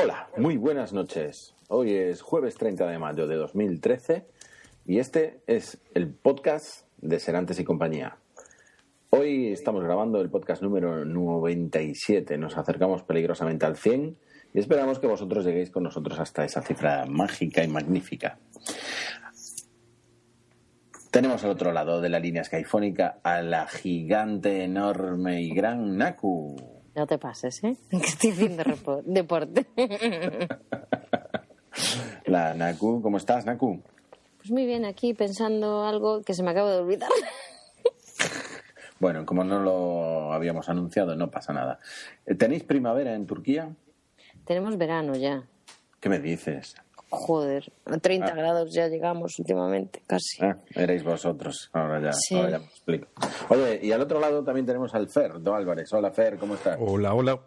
[0.00, 1.56] Hola, muy buenas noches.
[1.66, 4.28] Hoy es jueves 30 de mayo de 2013
[4.86, 8.16] y este es el podcast de Serantes y compañía.
[9.10, 12.38] Hoy estamos grabando el podcast número 97.
[12.38, 14.16] Nos acercamos peligrosamente al 100
[14.54, 18.38] y esperamos que vosotros lleguéis con nosotros hasta esa cifra mágica y magnífica.
[21.10, 26.77] Tenemos al otro lado de la línea skyfónica a la gigante, enorme y gran Naku.
[26.98, 27.76] No te pases, ¿eh?
[27.90, 28.64] Que estoy haciendo
[29.04, 29.66] deporte.
[32.26, 33.80] La Naku, ¿cómo estás, Naku?
[34.38, 37.10] Pues muy bien, aquí pensando algo que se me acaba de olvidar.
[39.00, 41.78] Bueno, como no lo habíamos anunciado, no pasa nada.
[42.26, 43.76] Eh, ¿Tenéis primavera en Turquía?
[44.44, 45.44] Tenemos verano ya.
[46.00, 46.74] ¿Qué me dices?
[47.10, 48.34] Joder, a 30 Ah.
[48.34, 50.42] grados ya llegamos últimamente, casi.
[50.44, 51.70] Ah, erais vosotros.
[51.72, 52.34] Ahora ya, Sí.
[52.36, 53.08] ahora ya me explico.
[53.48, 55.90] Oye, y al otro lado también tenemos al Fer, Do Álvarez.
[55.92, 56.76] Hola, Fer, ¿cómo estás?
[56.80, 57.38] Hola, hola.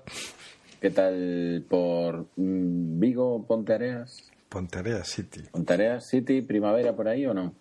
[0.80, 4.32] ¿Qué tal por mm, Vigo, Ponteareas?
[4.50, 5.42] Pontearea City.
[5.52, 7.54] ¿Ponteareas City, primavera por ahí o no?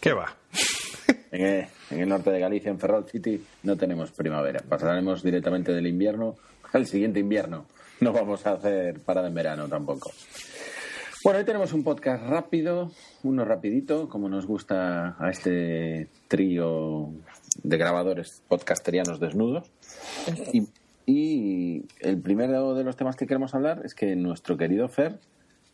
[0.00, 0.36] ¿Qué va?
[1.30, 4.60] En el, en el norte de Galicia, en Ferrol City, no tenemos primavera.
[4.66, 6.36] Pasaremos directamente del invierno
[6.72, 7.66] al siguiente invierno.
[8.00, 10.10] No vamos a hacer parada en verano tampoco.
[11.28, 12.90] Bueno, hoy tenemos un podcast rápido,
[13.22, 17.10] uno rapidito, como nos gusta a este trío
[17.62, 19.70] de grabadores podcasterianos desnudos.
[20.54, 20.68] Y,
[21.04, 25.18] y el primero de los temas que queremos hablar es que nuestro querido Fer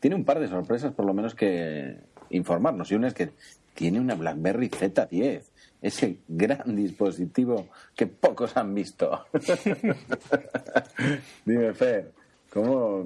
[0.01, 1.99] tiene un par de sorpresas, por lo menos, que
[2.31, 2.91] informarnos.
[2.91, 3.29] Y una es que
[3.75, 5.41] tiene una BlackBerry Z10,
[5.81, 9.25] ese gran dispositivo que pocos han visto.
[11.45, 12.11] Dime, Fer,
[12.55, 13.05] ¿cómo,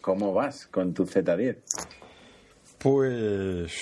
[0.00, 1.56] cómo vas con tu Z10?
[2.78, 3.72] Pues.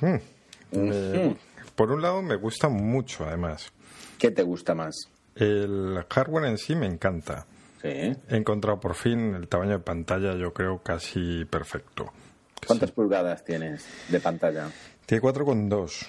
[0.00, 1.36] mm, me-
[1.74, 3.70] por un lado, me gusta mucho, además.
[4.18, 4.94] ¿Qué te gusta más?
[5.34, 7.44] El hardware en sí me encanta.
[7.82, 7.88] Sí.
[7.88, 12.10] He encontrado por fin el tamaño de pantalla, yo creo, casi perfecto.
[12.66, 14.70] ¿Cuántas pulgadas tienes de pantalla?
[15.04, 16.06] Tiene 4,2.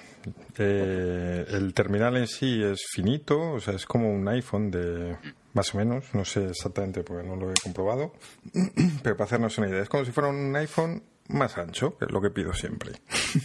[0.58, 5.18] Eh, el terminal en sí es finito, o sea, es como un iPhone de
[5.58, 8.14] más o menos, no sé exactamente porque no lo he comprobado,
[9.04, 12.12] pero para hacernos una idea, es como si fuera un iPhone más ancho, que es
[12.12, 12.92] lo que pido siempre.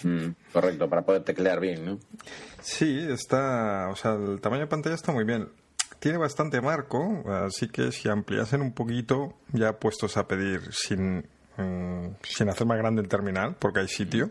[0.04, 1.98] Mm, correcto, para poder teclear bien, ¿no?
[2.60, 5.48] Sí, está, o sea, el tamaño de pantalla está muy bien.
[5.98, 12.06] Tiene bastante marco, así que si ampliasen un poquito, ya puestos a pedir sin, mm,
[12.22, 14.28] sin hacer más grande el terminal, porque hay sitio,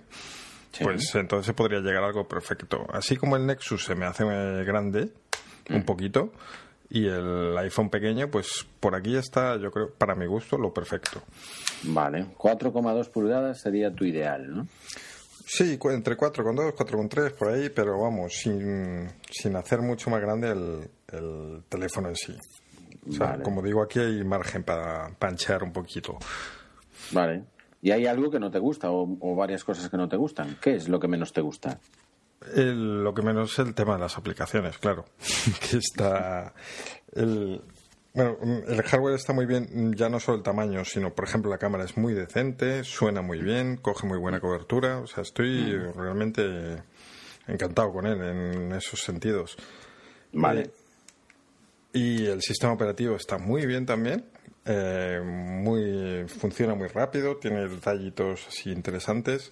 [0.72, 0.84] Sí.
[0.86, 2.86] pues entonces se podría llegar a algo perfecto.
[2.94, 5.12] Así como el Nexus se me hace eh, grande,
[5.70, 6.32] un poquito,
[6.92, 11.22] y el iPhone pequeño, pues por aquí está, yo creo, para mi gusto, lo perfecto.
[11.84, 14.68] Vale, 4,2 pulgadas sería tu ideal, ¿no?
[15.46, 20.90] Sí, entre 4,2, 4,3 por ahí, pero vamos, sin, sin hacer mucho más grande el,
[21.12, 22.36] el teléfono en sí.
[23.08, 23.44] O sea, Vale.
[23.44, 26.18] como digo, aquí hay margen para panchear un poquito.
[27.12, 27.44] Vale.
[27.82, 30.58] ¿Y hay algo que no te gusta o, o varias cosas que no te gustan?
[30.62, 31.80] ¿Qué es lo que menos te gusta?
[32.56, 35.06] El- lo que menos es el tema de las aplicaciones, claro.
[35.70, 36.54] que está.
[37.14, 37.62] El,
[38.14, 38.38] bueno,
[38.68, 41.86] el hardware está muy bien, ya no solo el tamaño, sino, por ejemplo, la cámara
[41.86, 45.00] es muy decente, suena muy bien, coge muy buena cobertura.
[45.00, 46.84] O sea, estoy realmente
[47.48, 49.56] encantado con él en esos sentidos.
[50.34, 50.62] Vale.
[50.62, 50.72] Eh,
[51.94, 54.26] Y el sistema operativo está muy bien también.
[54.66, 59.52] eh, muy funciona muy rápido, tiene detallitos así interesantes,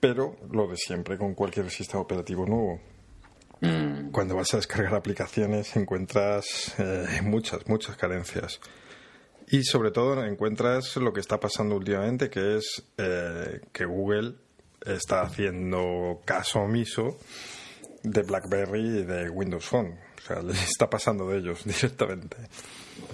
[0.00, 2.80] pero lo de siempre con cualquier sistema operativo nuevo.
[3.60, 8.60] Mm, Cuando vas a descargar aplicaciones encuentras eh, muchas, muchas carencias.
[9.48, 14.34] Y sobre todo encuentras lo que está pasando últimamente, que es eh, que Google
[14.86, 17.18] está haciendo caso omiso
[18.02, 19.98] de BlackBerry y de Windows Phone.
[20.18, 22.36] O sea, les está pasando de ellos directamente.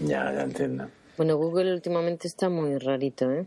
[0.00, 0.89] ya, ya entiendo.
[1.17, 3.47] Bueno, Google últimamente está muy rarito, ¿eh?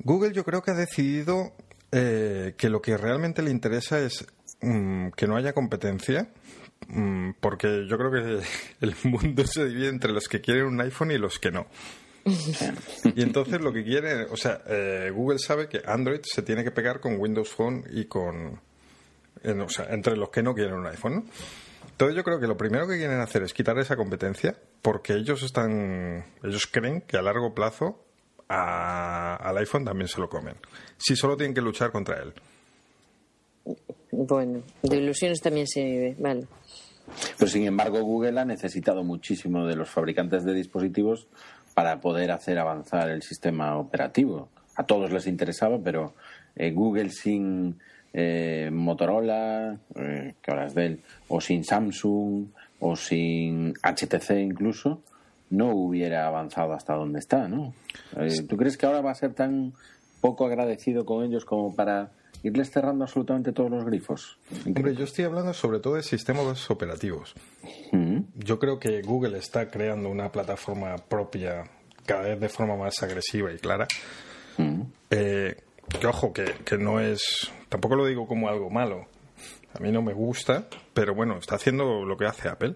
[0.00, 1.52] Google yo creo que ha decidido
[1.92, 4.26] eh, que lo que realmente le interesa es
[4.60, 6.28] mm, que no haya competencia,
[6.88, 8.42] mm, porque yo creo que
[8.80, 11.66] el mundo se divide entre los que quieren un iPhone y los que no.
[13.14, 16.70] Y entonces lo que quiere, o sea, eh, Google sabe que Android se tiene que
[16.70, 18.60] pegar con Windows Phone y con,
[19.42, 21.24] en- o sea, entre los que no quieren un iPhone, ¿no?
[21.90, 25.42] Entonces yo creo que lo primero que quieren hacer es quitar esa competencia porque ellos
[25.42, 28.02] están, ellos creen que a largo plazo
[28.54, 30.54] a- al iPhone también se lo comen.
[30.98, 32.32] Si solo tienen que luchar contra él.
[34.10, 36.46] Bueno, de ilusiones también se vive, vale.
[37.38, 41.26] Pero sin embargo, Google ha necesitado muchísimo de los fabricantes de dispositivos
[41.74, 44.48] para poder hacer avanzar el sistema operativo.
[44.76, 46.14] A todos les interesaba, pero
[46.56, 47.78] eh, Google sin
[48.12, 52.46] eh, Motorola, eh, que ahora es Dell, o sin Samsung,
[52.80, 55.00] o sin HTC incluso,
[55.52, 57.74] no hubiera avanzado hasta donde está, ¿no?
[58.16, 59.74] Eh, ¿Tú crees que ahora va a ser tan
[60.20, 62.10] poco agradecido con ellos como para
[62.42, 64.38] irles cerrando absolutamente todos los grifos?
[64.66, 67.34] Hombre, yo estoy hablando sobre todo de sistemas operativos.
[67.92, 68.20] Mm.
[68.36, 71.64] Yo creo que Google está creando una plataforma propia
[72.06, 73.86] cada vez de forma más agresiva y clara.
[74.56, 74.80] Mm.
[75.10, 75.56] Eh,
[76.00, 77.52] que ojo, que, que no es.
[77.68, 79.06] Tampoco lo digo como algo malo.
[79.74, 82.74] A mí no me gusta, pero bueno, está haciendo lo que hace Apple.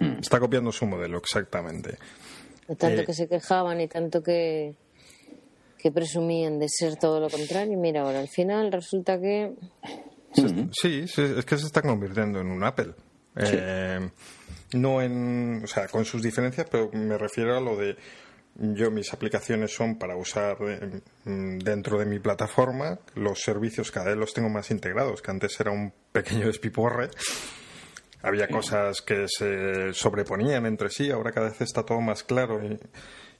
[0.00, 1.98] Está copiando su modelo, exactamente.
[2.66, 4.74] Tanto Eh, que se quejaban y tanto que,
[5.76, 7.76] que presumían de ser todo lo contrario.
[7.78, 9.52] Mira, ahora al final resulta que.
[10.32, 12.94] Sí, sí, es que se está convirtiendo en un Apple.
[13.36, 14.08] Eh,
[14.74, 15.62] no en.
[15.64, 17.96] O sea, con sus diferencias, pero me refiero a lo de.
[18.56, 22.98] Yo, mis aplicaciones son para usar eh, mm, dentro de mi plataforma.
[23.14, 27.10] Los servicios cada vez los tengo más integrados, que antes era un pequeño despiporre.
[28.22, 32.78] Había cosas que se sobreponían entre sí, ahora cada vez está todo más claro y,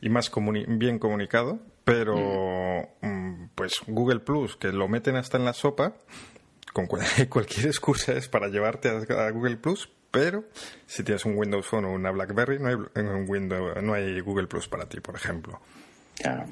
[0.01, 1.59] y más comuni- bien comunicado.
[1.85, 2.15] Pero,
[3.03, 5.95] mm, pues Google Plus, que lo meten hasta en la sopa,
[6.73, 10.45] con cual- cualquier excusa es para llevarte a, a Google Plus, pero
[10.87, 14.21] si tienes un Windows Phone o una BlackBerry, no hay, en un Windows, no hay
[14.21, 15.61] Google Plus para ti, por ejemplo.
[16.17, 16.45] Claro.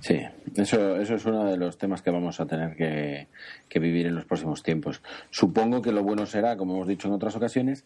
[0.00, 0.20] Sí,
[0.56, 3.28] eso, eso es uno de los temas que vamos a tener que,
[3.68, 5.02] que vivir en los próximos tiempos.
[5.30, 7.84] Supongo que lo bueno será, como hemos dicho en otras ocasiones,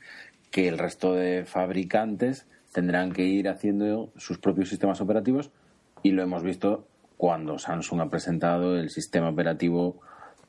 [0.51, 5.51] que el resto de fabricantes tendrán que ir haciendo sus propios sistemas operativos
[6.03, 6.87] y lo hemos visto
[7.17, 10.01] cuando Samsung ha presentado el sistema operativo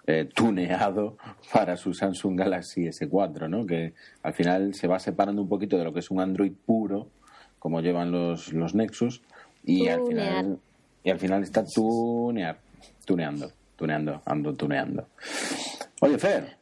[0.07, 1.17] eh, tuneado
[1.53, 3.65] para su Samsung Galaxy S4, ¿no?
[3.65, 3.93] que
[4.23, 7.09] al final se va separando un poquito de lo que es un Android puro,
[7.59, 9.21] como llevan los, los Nexus,
[9.63, 10.59] y al final
[11.03, 12.59] y al final está tunear,
[13.05, 15.07] tuneando, tuneando, ando tuneando.
[16.01, 16.57] Oye, Fer,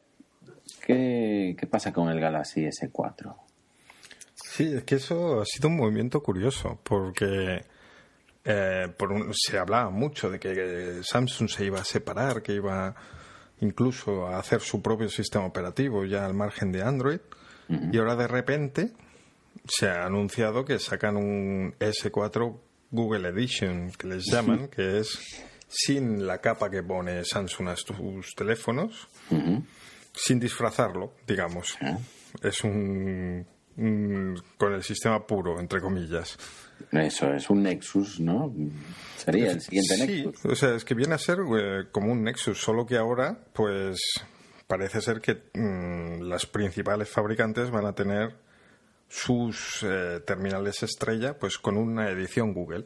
[0.85, 3.35] ¿qué, qué pasa con el Galaxy S4?
[4.35, 7.63] Sí, es que eso ha sido un movimiento curioso, porque
[8.43, 12.95] eh, por un- se hablaba mucho de que Samsung se iba a separar, que iba
[13.61, 17.19] incluso a hacer su propio sistema operativo ya al margen de Android,
[17.91, 18.91] y ahora de repente
[19.67, 22.55] se ha anunciado que sacan un S4
[22.91, 25.19] Google Edition, que les llaman, que es
[25.67, 29.07] sin la capa que pone Samsung a sus teléfonos,
[30.13, 31.77] sin disfrazarlo, digamos.
[32.41, 33.45] Es un,
[33.77, 36.37] un- con el sistema puro, entre comillas.
[36.91, 38.53] Eso es un Nexus, ¿no?
[39.17, 40.45] Sería el siguiente sí, Nexus.
[40.45, 43.99] o sea, es que viene a ser eh, como un Nexus, solo que ahora, pues,
[44.65, 48.35] parece ser que mm, las principales fabricantes van a tener
[49.09, 52.85] sus eh, terminales estrella, pues, con una edición Google.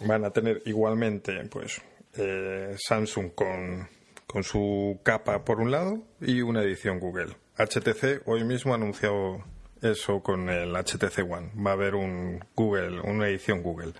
[0.00, 1.80] Van a tener igualmente, pues,
[2.16, 3.88] eh, Samsung con,
[4.26, 7.36] con su capa por un lado y una edición Google.
[7.56, 9.44] HTC hoy mismo ha anunciado
[9.80, 11.50] eso con el HTC One.
[11.64, 13.92] Va a haber un Google, una edición Google.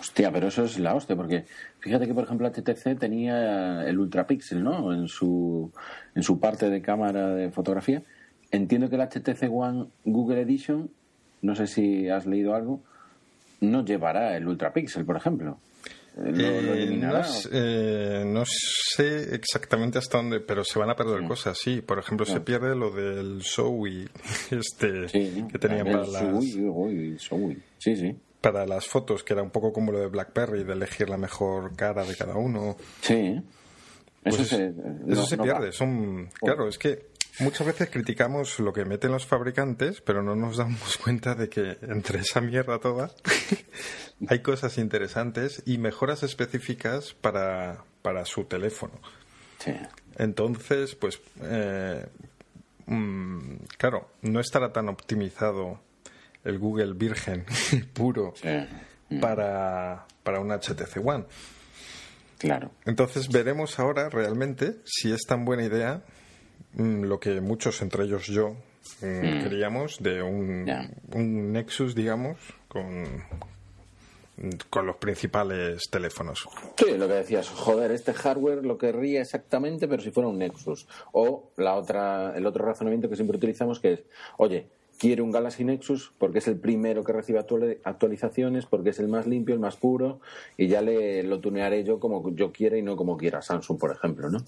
[0.00, 1.44] Hostia, pero eso es la hostia, porque
[1.78, 4.92] fíjate que, por ejemplo, HTC tenía el ultrapixel, ¿no?
[4.92, 5.72] En su,
[6.14, 8.02] en su parte de cámara de fotografía.
[8.52, 10.90] Entiendo que el HTC One Google Edition,
[11.40, 12.80] no sé si has leído algo,
[13.60, 15.58] no llevará el ultrapixel, por ejemplo.
[16.14, 17.20] Eh, Lo, Eh, eliminará.
[17.20, 21.80] no, s- eh, no sé exactamente hasta dónde, pero se van a perder cosas, sí.
[21.80, 24.08] Por ejemplo, se pierde lo del Zoe
[24.50, 26.44] este, Sí, que tenían el para las.
[27.78, 28.14] Sí, sí.
[28.42, 31.74] para las fotos, que era un poco como lo de BlackBerry, de elegir la mejor
[31.76, 32.76] cara de cada uno.
[33.00, 33.40] Sí.
[34.24, 34.74] Eso Pues se, eso
[35.06, 35.66] no- se no pierde.
[35.66, 35.72] va.
[35.72, 37.06] Son, claro, es que
[37.40, 41.78] muchas veces criticamos lo que meten los fabricantes, pero no nos damos cuenta de que
[41.82, 43.10] entre esa mierda toda
[44.28, 48.94] hay cosas interesantes y mejoras específicas para, para su teléfono.
[49.58, 49.72] Sí.
[50.18, 52.06] Entonces, pues, eh,
[52.86, 55.80] mm, claro, no estará tan optimizado
[56.44, 57.44] el Google Virgen
[57.92, 58.48] puro Sí.
[59.20, 61.24] para, para un HTC One.
[62.38, 62.72] Claro.
[62.84, 66.21] Entonces veremos ahora realmente si es tan buena idea mm,
[66.76, 68.56] lo que muchos, entre ellos yo,
[69.00, 70.66] mm, queríamos de un,
[71.14, 72.38] un Nexus, digamos,
[72.68, 73.04] con,
[74.70, 76.48] con los principales teléfonos.
[76.76, 80.86] Sí, lo que decías, joder, este hardware lo querría exactamente, pero si fuera un Nexus.
[81.12, 84.00] O la otra, el otro razonamiento que siempre utilizamos que es,
[84.38, 84.66] oye,
[84.98, 87.40] quiere un Galaxy Nexus porque es el primero que recibe
[87.84, 90.20] actualizaciones, porque es el más limpio, el más puro,
[90.56, 93.90] y ya le lo tunearé yo como yo quiera y no como quiera Samsung, por
[93.90, 94.44] ejemplo, ¿no?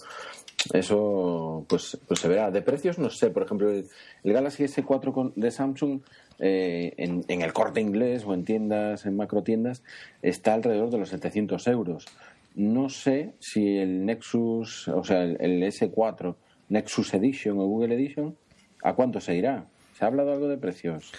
[0.73, 2.51] Eso, pues, pues se verá.
[2.51, 3.87] De precios, no sé, por ejemplo, el,
[4.23, 6.01] Galaxy S4 de Samsung
[6.39, 9.83] eh, en, el corte inglés o en tiendas, en macro tiendas,
[10.23, 12.07] está alrededor de los 700 euros.
[12.55, 16.37] No sé si el Nexus, o sea, el, el S4
[16.69, 18.37] Nexus Edition o Google Edition,
[18.83, 19.67] ¿a cuánto se irá?
[19.99, 21.13] ¿Se ha hablado algo de precios?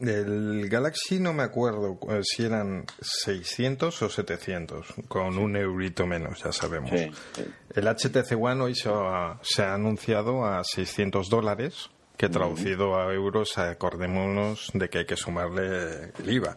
[0.00, 6.42] El Galaxy no me acuerdo eh, si eran 600 o 700, con un eurito menos,
[6.42, 6.90] ya sabemos.
[6.90, 14.70] El HTC One hoy se ha, anunciado a 600 dólares, que traducido a euros, acordémonos
[14.74, 16.56] de que hay que sumarle el IVA.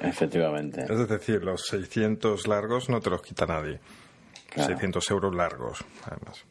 [0.00, 0.86] Efectivamente.
[0.88, 3.80] Es decir, los 600 largos no te los quita nadie.
[4.56, 6.44] 600 euros largos, además.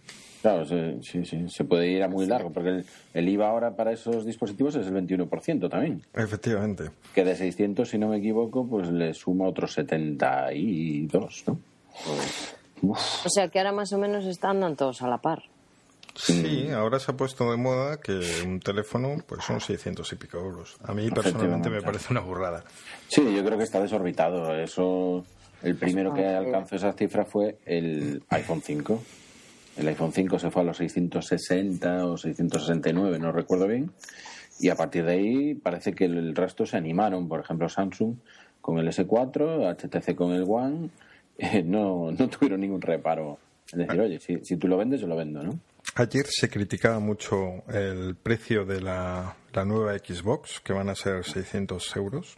[0.48, 0.66] Claro,
[1.02, 4.76] sí, sí, se puede ir a muy largo, porque el, IVA ahora para esos dispositivos
[4.76, 6.02] es el 21% también.
[6.14, 6.90] Efectivamente.
[7.14, 11.60] Que de 600, si no me equivoco, pues le suma otros 72, ¿no?
[12.82, 15.44] O sea que ahora más o menos están todos a la par.
[16.16, 20.38] Sí, ahora se ha puesto de moda que un teléfono pues son 600 y pico
[20.38, 20.78] euros.
[20.82, 22.64] A mí personalmente me parece una burrada.
[23.10, 24.56] Sí, yo creo que está desorbitado.
[24.56, 25.26] Eso,
[25.62, 29.04] el primero que alcanzó esa cifra fue el iPhone 5
[29.78, 33.92] el iPhone 5 se fue a los 660 o 669, no recuerdo bien.
[34.60, 37.28] Y a partir de ahí parece que el resto se animaron.
[37.28, 38.16] Por ejemplo, Samsung
[38.62, 40.90] con el S4, HTC con el One,
[41.38, 43.38] eh, no, no tuvieron ningún reparo.
[43.72, 45.60] Es decir, oye, si, si tú lo vendes, yo lo vendo, ¿no?
[45.96, 51.24] Ayer se criticaba mucho el precio de la, la nueva Xbox, que van a ser
[51.24, 52.36] 600 euros.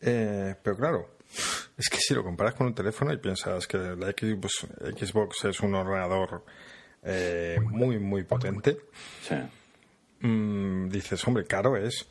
[0.00, 1.08] eh, pero claro,
[1.76, 4.66] es que si lo comparas con un teléfono y piensas que la Xbox,
[4.98, 6.44] Xbox es un ordenador
[7.02, 8.78] eh, muy, muy potente,
[10.20, 12.08] mm, dices, hombre, caro es.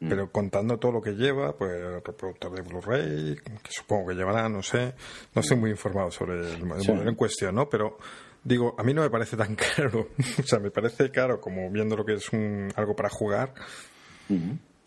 [0.00, 0.08] Mm.
[0.08, 4.48] Pero contando todo lo que lleva, pues el reproductor de Blu-ray, que supongo que llevará,
[4.48, 4.94] no sé,
[5.32, 7.68] no estoy muy informado sobre el, modelo en cuestión, ¿no?
[7.68, 7.98] Pero
[8.42, 10.08] digo, a mí no me parece tan caro.
[10.38, 13.54] o sea, me parece caro como viendo lo que es un, algo para jugar.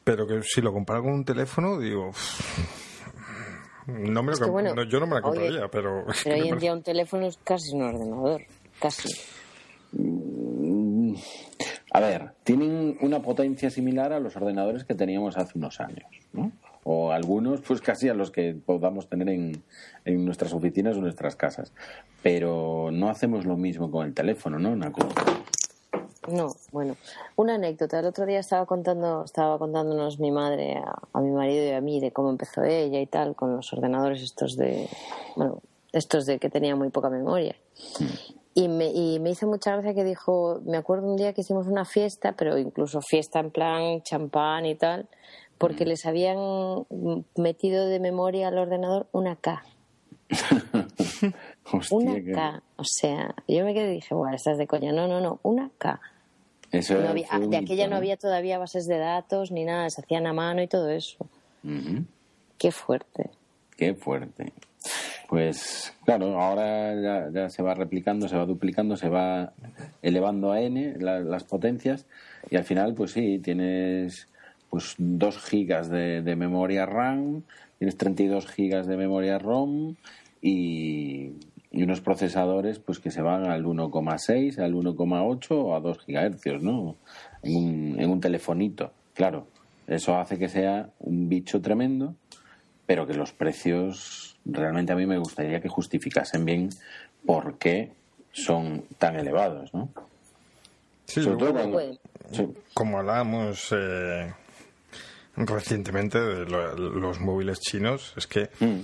[0.04, 2.12] Pero que si lo comparo con un teléfono, digo,
[3.88, 6.06] no me lo yo no me la compraría, pero...
[6.24, 8.42] Pero hoy en día un teléfono es casi un ordenador,
[8.80, 9.10] casi.
[9.92, 11.14] Mm,
[11.92, 16.52] a ver, tienen una potencia similar a los ordenadores que teníamos hace unos años, ¿no?
[16.84, 19.64] O algunos, pues casi a los que podamos tener en,
[20.04, 21.74] en nuestras oficinas o nuestras casas.
[22.22, 24.76] Pero no hacemos lo mismo con el teléfono, ¿no,
[26.28, 26.96] no, bueno,
[27.36, 28.00] una anécdota.
[28.00, 30.82] El otro día estaba contando, estaba contándonos mi madre
[31.14, 34.22] a, mi marido y a mí de cómo empezó ella y tal con los ordenadores
[34.22, 34.90] estos de,
[35.36, 37.56] bueno, estos de que tenía muy poca memoria.
[38.54, 41.68] Y me, y me hizo mucha gracia que dijo, me acuerdo un día que hicimos
[41.68, 45.08] una fiesta, pero incluso fiesta en plan champán y tal,
[45.58, 46.38] porque les habían
[47.36, 49.64] metido de memoria al ordenador una K.
[51.92, 52.64] una K.
[52.78, 54.92] O sea, yo me quedé y dije, bueno, estás de coña.
[54.92, 56.00] No, no, no, una K
[56.80, 60.68] de aquella no había todavía bases de datos ni nada, se hacían a mano y
[60.68, 61.28] todo eso.
[62.58, 63.30] Qué fuerte.
[63.78, 64.54] Qué fuerte.
[65.28, 69.54] Pues claro, ahora ya, se va replicando, se va duplicando, se va
[70.02, 72.06] elevando a n las potencias
[72.50, 74.28] y al final, pues sí, tienes
[74.70, 77.44] pues 2 gigas de, de memoria RAM,
[77.80, 79.96] tienes 32 gigas de memoria ROM
[80.42, 81.32] y
[81.76, 86.64] y unos procesadores pues que se van al 1,6, al 1,8 o a 2 gigahercios,
[86.64, 86.96] ¿no?
[87.44, 89.48] En un, en un telefonito, claro.
[89.86, 92.16] Eso hace que sea un bicho tremendo,
[92.86, 96.70] pero que los precios realmente a mí me gustaría que justificasen bien
[97.26, 97.92] por qué
[98.32, 99.90] son tan elevados, ¿no?
[101.06, 101.22] Sí,
[102.74, 104.34] como hablábamos eh,
[105.36, 108.80] recientemente de los móviles chinos, es que mm.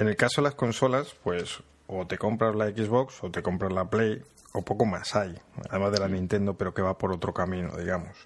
[0.00, 3.72] en el caso de las consolas, pues o te compras la Xbox o te compras
[3.72, 5.34] la Play o poco más hay,
[5.68, 8.16] además de la Nintendo, pero que va por otro camino, digamos.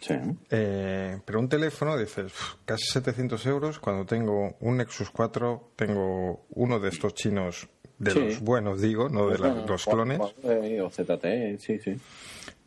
[0.00, 0.14] Sí.
[0.50, 2.32] Eh, pero un teléfono, dices,
[2.64, 8.40] casi 700 euros, cuando tengo un Nexus 4, tengo uno de estos chinos, de los
[8.40, 10.20] buenos, digo, no de los clones.
[10.20, 11.96] O ZTE, sí, sí.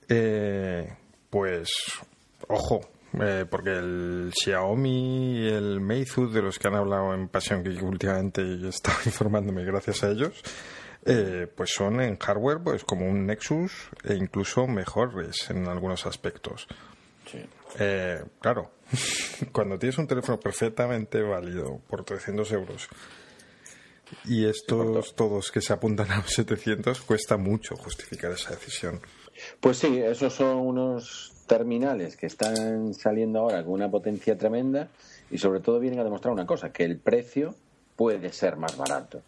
[0.09, 0.93] Eh,
[1.29, 1.69] pues,
[2.47, 2.81] ojo,
[3.19, 7.69] eh, porque el Xiaomi y el Meizu, de los que han hablado en Pasión que
[7.69, 10.41] últimamente y he estado informándome gracias a ellos,
[11.05, 16.67] eh, pues son en hardware pues como un Nexus e incluso mejores en algunos aspectos.
[17.79, 18.71] Eh, claro,
[19.51, 22.89] cuando tienes un teléfono perfectamente válido por 300 euros
[24.25, 29.01] Y estos todos que se apuntan a 700 cuesta mucho justificar esa decisión.
[29.59, 34.89] Pues sí, esos son unos terminales que están saliendo ahora con una potencia tremenda
[35.29, 37.55] y sobre todo vienen a demostrar una cosa, que el precio
[37.95, 39.21] puede ser más barato.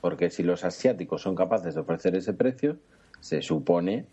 [0.00, 2.78] Porque si los asiáticos son capaces de ofrecer ese precio,
[3.20, 4.06] se supone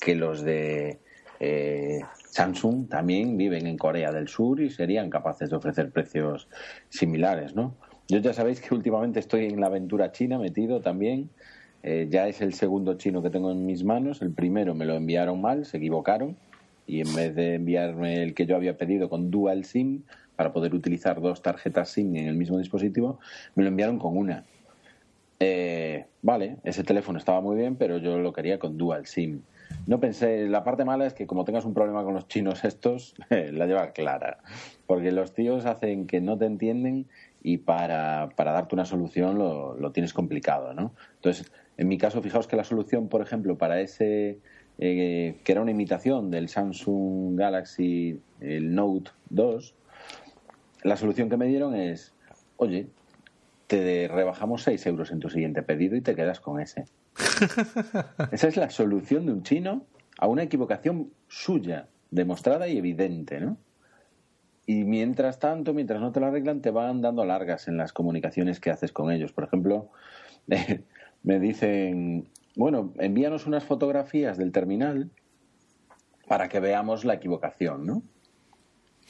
[0.00, 0.98] que los de
[1.40, 6.48] eh, Samsung también viven en Corea del Sur y serían capaces de ofrecer precios
[6.88, 7.74] similares, ¿no?
[8.08, 11.30] Yo ya sabéis que últimamente estoy en la aventura china metido también.
[11.82, 14.22] Eh, ya es el segundo chino que tengo en mis manos.
[14.22, 16.36] El primero me lo enviaron mal, se equivocaron.
[16.86, 20.02] Y en vez de enviarme el que yo había pedido con dual SIM,
[20.36, 23.18] para poder utilizar dos tarjetas SIM en el mismo dispositivo,
[23.54, 24.44] me lo enviaron con una.
[25.40, 29.40] Eh, vale, ese teléfono estaba muy bien, pero yo lo quería con dual SIM.
[29.86, 33.14] No pensé, la parte mala es que como tengas un problema con los chinos estos,
[33.30, 34.38] la lleva clara.
[34.86, 37.06] Porque los tíos hacen que no te entienden
[37.46, 40.96] y para, para darte una solución lo, lo, tienes complicado, ¿no?
[41.14, 44.40] Entonces, en mi caso, fijaos que la solución, por ejemplo, para ese,
[44.78, 49.74] eh, que era una imitación del Samsung Galaxy, el Note 2,
[50.82, 52.16] la solución que me dieron es,
[52.56, 52.88] oye,
[53.68, 56.86] te rebajamos 6 euros en tu siguiente pedido y te quedas con ese.
[58.32, 59.86] Esa es la solución de un chino
[60.18, 63.56] a una equivocación suya, demostrada y evidente, ¿no?
[64.66, 68.58] Y mientras tanto, mientras no te lo arreglan, te van dando largas en las comunicaciones
[68.58, 69.32] que haces con ellos.
[69.32, 69.90] Por ejemplo,
[71.22, 75.10] me dicen, bueno, envíanos unas fotografías del terminal
[76.26, 78.02] para que veamos la equivocación, ¿no?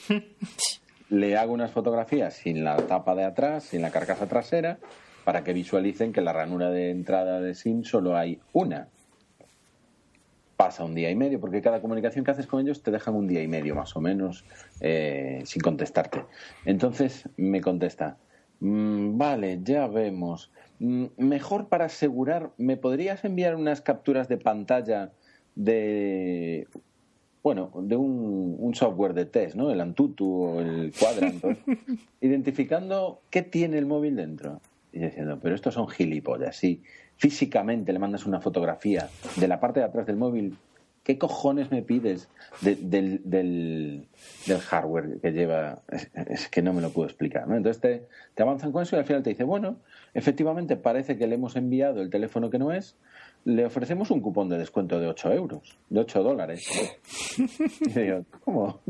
[1.09, 4.79] Le hago unas fotografías sin la tapa de atrás, sin la carcasa trasera,
[5.25, 8.89] para que visualicen que la ranura de entrada de SIM solo hay una
[10.57, 13.27] pasa un día y medio, porque cada comunicación que haces con ellos te dejan un
[13.27, 14.45] día y medio más o menos
[14.81, 16.23] eh, sin contestarte.
[16.65, 18.17] Entonces me contesta,
[18.61, 20.51] mm, vale, ya vemos.
[20.79, 25.13] Mm, mejor para asegurar, ¿me podrías enviar unas capturas de pantalla
[25.55, 26.67] de
[27.43, 29.71] bueno, de un, software de test, ¿no?
[29.71, 31.45] El Antutu o el Quadrant,
[32.21, 34.61] identificando qué tiene el móvil dentro.
[34.93, 36.83] Y diciendo, pero estos son gilipollas, sí
[37.17, 40.57] físicamente le mandas una fotografía de la parte de atrás del móvil,
[41.03, 42.29] ¿qué cojones me pides
[42.61, 44.09] del, del,
[44.61, 45.81] hardware que lleva?
[45.89, 47.47] Es, que no me lo puedo explicar.
[47.47, 47.57] ¿no?
[47.57, 49.77] Entonces te, te, avanzan con eso y al final te dice, bueno,
[50.15, 52.97] efectivamente parece que le hemos enviado el teléfono que no es,
[53.45, 56.69] le ofrecemos un cupón de descuento de 8 euros, de 8 dólares.
[57.39, 58.81] y digo, ¿cómo?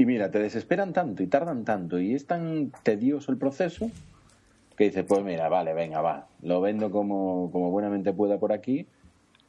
[0.00, 3.90] Y mira, te desesperan tanto y tardan tanto y es tan tedioso el proceso
[4.80, 8.86] que dice, pues mira, vale, venga, va, lo vendo como, como buenamente pueda por aquí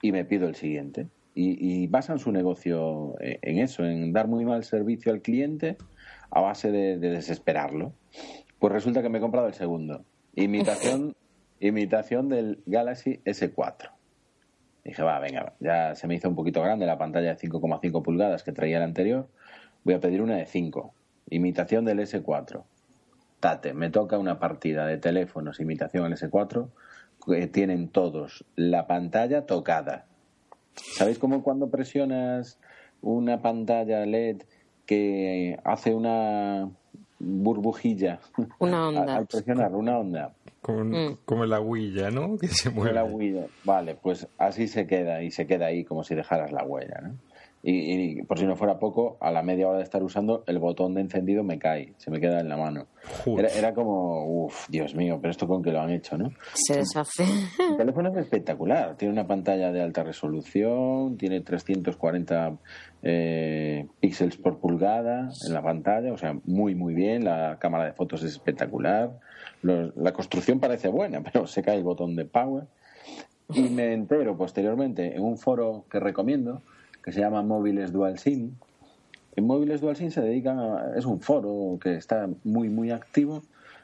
[0.02, 1.08] y me pido el siguiente.
[1.34, 5.78] Y, basan su negocio en eso, en dar muy mal servicio al cliente
[6.32, 7.94] a base de, desesperarlo.
[8.60, 10.04] Pues resulta que me he comprado el segundo.
[10.36, 11.16] Imitación,
[11.62, 13.90] imitación del Galaxy S4.
[14.84, 18.44] Dije, va, venga, ya se me hizo un poquito grande la pantalla de 5,5 pulgadas
[18.44, 19.30] que traía el anterior.
[19.86, 20.94] Voy a pedir una de 5.
[21.30, 22.66] Imitación del S4
[23.74, 26.68] me toca una partida de teléfonos imitación al S4
[27.26, 30.06] que tienen todos la pantalla tocada.
[30.76, 32.60] ¿Sabéis cómo cuando presionas
[33.02, 34.44] una pantalla LED
[34.86, 36.70] que hace una
[37.20, 38.20] burbujilla?
[38.60, 39.18] Una onda.
[39.18, 40.34] Al presionar una onda.
[40.68, 41.18] Mm.
[41.26, 42.38] Como la huella, ¿no?
[42.40, 42.94] Que se mueve.
[42.94, 43.48] La huella.
[43.64, 47.16] Vale, pues así se queda y se queda ahí como si dejaras la huella, ¿no?
[47.64, 50.96] Y, por si no fuera poco, a la media hora de estar usando, el botón
[50.96, 52.88] de encendido me cae, se me queda en la mano.
[53.26, 56.32] Era, era, como, uff, Dios mío, pero esto con que lo han hecho, ¿no?
[56.54, 57.24] Se deshace.
[57.70, 62.58] El teléfono es espectacular, tiene una pantalla de alta resolución, tiene 340
[63.04, 67.94] eh, píxeles por pulgada en la pantalla, o sea, muy, muy bien, la cámara de
[67.94, 69.20] fotos es espectacular,
[69.62, 72.66] la construcción parece buena, pero se cae el botón de power.
[73.54, 76.62] Y me entero posteriormente en un foro que recomiendo,
[77.04, 78.52] que se llama Móviles Dual SIM.
[79.36, 83.44] En Móviles Dual SIM se dedican a, es un foro que está muy muy activo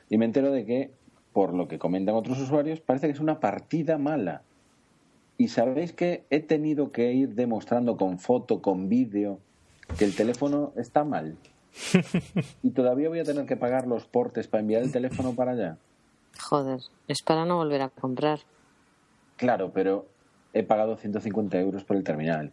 [0.09, 0.91] y me entero de que
[1.33, 4.41] por lo que comentan otros usuarios parece que es una partida mala.
[5.37, 9.39] Y sabéis que he tenido que ir demostrando con foto, con vídeo,
[9.99, 11.37] que el teléfono está mal.
[12.63, 15.77] y todavía voy a tener que pagar los portes para enviar el teléfono para allá.
[16.39, 18.39] Joder, es para no volver a comprar.
[19.35, 20.07] Claro, pero
[20.53, 22.51] he pagado 150 euros por el terminal.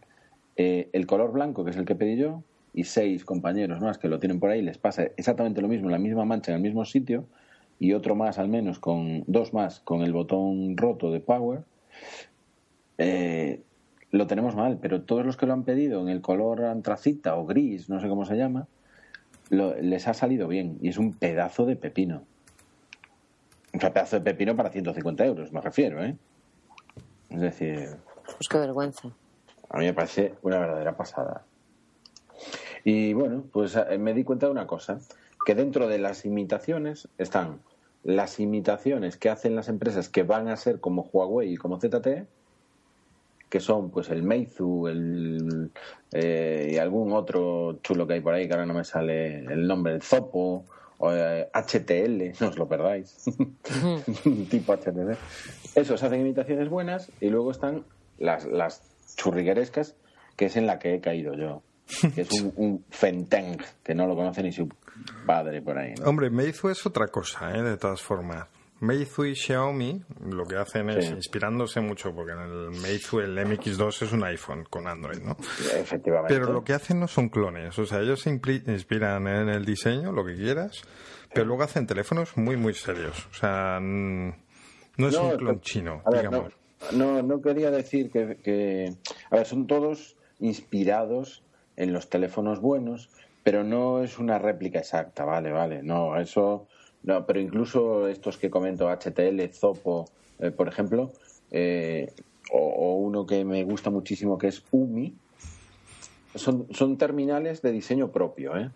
[0.57, 4.07] Eh, el color blanco, que es el que pedí yo, y seis compañeros más que
[4.07, 6.85] lo tienen por ahí, les pasa exactamente lo mismo, la misma mancha en el mismo
[6.85, 7.25] sitio,
[7.79, 11.63] y otro más al menos, con dos más con el botón roto de Power,
[12.97, 13.61] eh,
[14.11, 17.45] lo tenemos mal, pero todos los que lo han pedido en el color antracita o
[17.45, 18.67] gris, no sé cómo se llama,
[19.49, 22.23] les ha salido bien y es un pedazo de pepino.
[23.73, 26.15] Un pedazo de pepino para 150 euros, me refiero, ¿eh?
[27.29, 27.89] Es decir...
[28.23, 29.11] Pues qué vergüenza.
[29.69, 31.43] A mí me parece una verdadera pasada.
[32.83, 34.99] Y bueno, pues eh, me di cuenta de una cosa,
[35.45, 37.59] que dentro de las imitaciones están
[38.03, 42.27] las imitaciones que hacen las empresas que van a ser como Huawei y como ZTE,
[43.49, 45.71] que son pues el Meizu el,
[46.11, 49.67] eh, y algún otro chulo que hay por ahí que ahora no me sale el
[49.67, 50.65] nombre, el Zopo
[50.97, 53.25] o HTL, eh, no os lo perdáis,
[54.49, 55.13] tipo HTL.
[55.73, 57.85] Esos hacen imitaciones buenas y luego están
[58.19, 59.95] las, las churriguerescas,
[60.35, 61.63] que es en la que he caído yo
[62.13, 64.67] que es un, un, Fenteng, que no lo conoce ni su
[65.25, 65.93] padre por ahí.
[66.03, 67.61] Hombre, Meizu es otra cosa, ¿eh?
[67.61, 68.47] de todas formas.
[68.81, 74.01] Meizu y Xiaomi lo que hacen es inspirándose mucho, porque en el Meizu el MX2
[74.01, 75.37] es un iPhone con Android, ¿no?
[75.73, 76.33] Efectivamente.
[76.33, 80.11] Pero lo que hacen no son clones, o sea, ellos se inspiran en el diseño,
[80.11, 80.81] lo que quieras,
[81.33, 83.27] pero luego hacen teléfonos muy, muy serios.
[83.31, 86.49] O sea, no es un clon chino, digamos.
[86.49, 88.93] no, no, quería decir que, que,
[89.29, 91.43] A ver, son todos inspirados
[91.77, 93.09] en los teléfonos buenos,
[93.43, 96.67] pero no es una réplica exacta, vale, vale, no, eso,
[97.03, 100.05] no, pero incluso estos que comento, HTL, Zopo,
[100.39, 101.11] eh, por ejemplo,
[101.51, 102.11] eh,
[102.51, 105.13] o, uno que me gusta muchísimo que es UMI,
[106.35, 108.69] son, son terminales de diseño propio, ¿eh?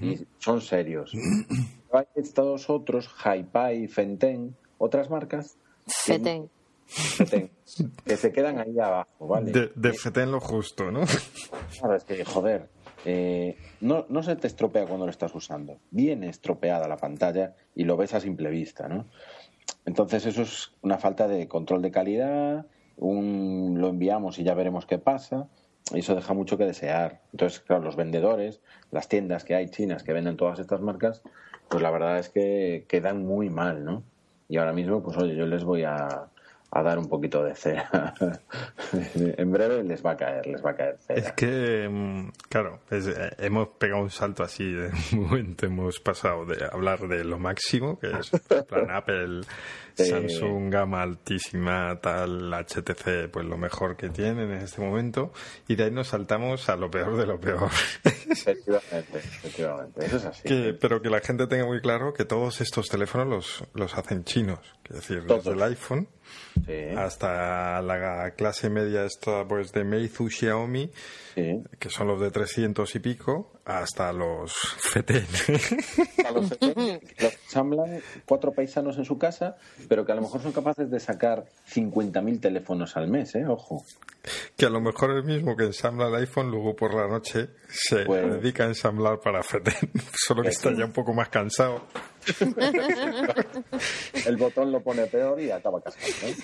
[0.00, 1.12] y son serios.
[1.92, 5.56] Hay estos otros, Haipai, Fenten, otras marcas.
[6.86, 7.50] Feten.
[8.04, 9.52] que se quedan ahí abajo, ¿vale?
[9.52, 11.00] De, de lo justo, ¿no?
[11.78, 12.68] Claro, es que, joder,
[13.04, 15.78] eh, no, no se te estropea cuando lo estás usando.
[15.90, 19.06] Viene estropeada la pantalla y lo ves a simple vista, ¿no?
[19.86, 22.66] Entonces eso es una falta de control de calidad,
[22.96, 25.48] un, lo enviamos y ya veremos qué pasa,
[25.92, 27.22] y eso deja mucho que desear.
[27.32, 31.22] Entonces, claro, los vendedores, las tiendas que hay chinas que venden todas estas marcas,
[31.68, 34.02] pues la verdad es que quedan muy mal, ¿no?
[34.48, 36.28] Y ahora mismo, pues oye, yo les voy a,
[36.74, 38.14] a dar un poquito de cera.
[39.14, 41.20] en breve les va a caer, les va a caer cera.
[41.20, 46.64] Es que, mm, claro, eh, hemos pegado un salto así de momento, hemos pasado de
[46.64, 48.30] hablar de lo máximo, que es
[48.68, 49.42] plan Apple,
[49.94, 55.32] Samsung, gama altísima, tal, HTC, pues lo mejor que tienen en este momento,
[55.68, 57.70] y de ahí nos saltamos a lo peor de lo peor.
[58.04, 60.48] efectivamente, efectivamente, eso es así.
[60.80, 64.60] pero que la gente tenga muy claro que todos estos teléfonos los, los hacen chinos,
[64.88, 66.08] es decir, desde el iPhone
[66.96, 70.90] hasta la clase media esta pues de Meizu Xiaomi,
[71.34, 75.26] que son los de 300 y pico, hasta los FETEN.
[76.34, 79.56] Los FETEN, los ensamblan cuatro paisanos en su casa,
[79.88, 83.46] pero que a lo mejor son capaces de sacar 50.000 teléfonos al mes, ¿eh?
[83.46, 83.84] Ojo.
[84.56, 88.04] Que a lo mejor el mismo que ensambla el iPhone, luego por la noche se
[88.04, 91.82] pues dedica a ensamblar para FETEN, solo que está ya un poco más cansado.
[94.26, 96.34] el botón lo pone peor y acaba cascando.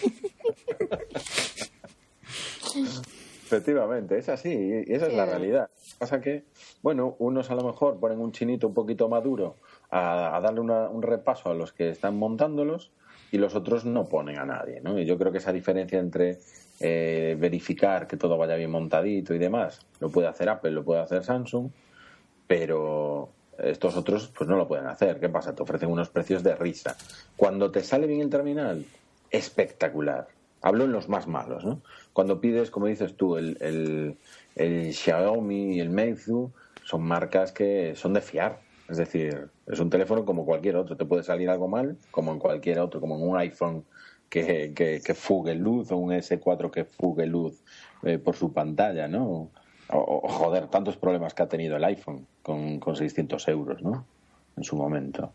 [3.50, 5.70] Efectivamente, es así, y esa es la realidad.
[5.98, 6.44] Pasa que,
[6.82, 9.56] bueno, unos a lo mejor ponen un chinito un poquito maduro
[9.90, 12.92] a, darle un repaso a los que están montándolos
[13.32, 15.00] y los otros no ponen a nadie, ¿no?
[15.00, 16.38] Y yo creo que esa diferencia entre
[16.78, 21.00] eh, verificar que todo vaya bien montadito y demás, lo puede hacer Apple, lo puede
[21.00, 21.70] hacer Samsung,
[22.46, 25.18] pero estos otros pues no lo pueden hacer.
[25.18, 25.56] ¿Qué pasa?
[25.56, 26.96] Te ofrecen unos precios de risa.
[27.36, 28.84] Cuando te sale bien el terminal,
[29.28, 30.28] espectacular.
[30.62, 31.80] Hablo en los más malos, ¿no?
[32.12, 34.16] Cuando pides, como dices tú, el,
[34.56, 36.50] el, Xiaomi y el Meizu,
[36.84, 38.60] son marcas que son de fiar.
[38.88, 40.96] Es decir, es un teléfono como cualquier otro.
[40.96, 43.84] Te puede salir algo mal, como en cualquier otro, como en un iPhone
[44.28, 47.62] que, que, fugue luz o un S4 que fugue luz
[48.02, 49.50] eh, por su pantalla, ¿no?
[49.88, 54.04] O, joder, tantos problemas que ha tenido el iPhone con, con 600 euros, ¿no?
[54.56, 55.32] En su momento.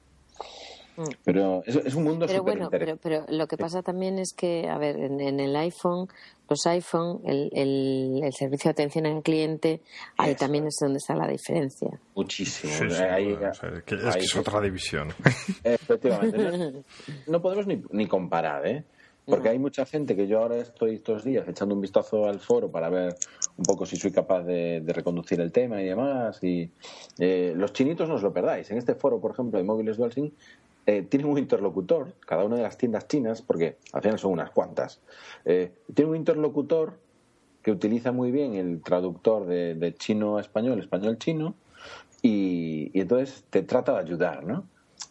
[0.97, 1.03] Mm.
[1.23, 4.77] Pero es, un mundo pero bueno, pero, pero lo que pasa también es que, a
[4.77, 6.07] ver, en, el iPhone,
[6.49, 9.81] los iPhone, el, el, servicio de atención al cliente,
[10.17, 11.89] ahí también es donde está la diferencia.
[12.15, 12.73] Muchísimo.
[12.73, 15.09] es que es otra división.
[15.63, 16.83] Efectivamente.
[17.27, 18.83] No, podemos ni, ni comparar, ¿eh?
[19.25, 22.69] Porque hay mucha gente que yo ahora estoy estos días echando un vistazo al foro
[22.69, 23.15] para ver
[23.57, 26.43] un poco si soy capaz de, reconducir el tema y demás.
[26.43, 26.69] Y
[27.17, 28.69] eh, los chinitos no os lo perdáis.
[28.69, 30.31] En este foro, por ejemplo, de móviles DualSync,
[30.87, 34.51] eh, tienen un interlocutor, cada una de las tiendas chinas, porque al final son unas
[34.51, 35.01] cuantas,
[35.43, 36.93] eh, tiene un interlocutor
[37.63, 41.55] que utiliza muy bien el traductor de, chino a español, español-chino,
[42.21, 44.67] y, entonces te trata de ayudar, ¿no?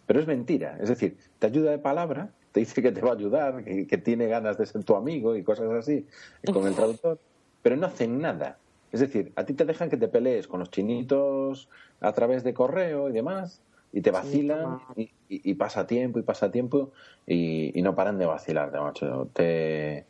[0.07, 3.15] Pero es mentira, es decir, te ayuda de palabra, te dice que te va a
[3.15, 6.07] ayudar, que, que tiene ganas de ser tu amigo y cosas así
[6.53, 7.19] con el traductor,
[7.63, 8.59] pero no hacen nada.
[8.93, 11.69] Es decir, a ti te dejan que te pelees con los chinitos
[12.01, 13.61] a través de correo y demás,
[13.95, 16.91] y te vacilan y, pasa tiempo y pasa tiempo
[17.27, 19.29] y, no paran de vacilarte, macho.
[19.33, 20.05] Te,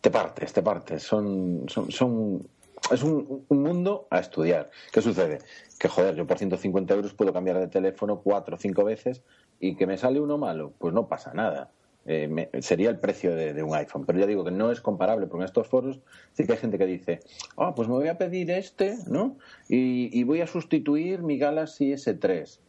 [0.00, 1.02] te partes, te partes.
[1.02, 2.46] Son, son, son
[2.92, 4.70] es un, mundo a estudiar.
[4.92, 5.40] ¿Qué sucede?
[5.80, 9.22] Que joder, yo por 150 euros puedo cambiar de teléfono cuatro o cinco veces
[9.58, 11.72] y que me sale uno malo, pues no pasa nada.
[12.08, 14.06] Eh, sería el precio de, un iPhone.
[14.06, 15.98] Pero ya digo que no es comparable, porque en estos foros
[16.34, 17.18] sí que hay gente que dice,
[17.56, 19.38] ah, pues me voy a pedir este, ¿no?
[19.68, 22.60] Y, voy a sustituir mi Galaxy S3.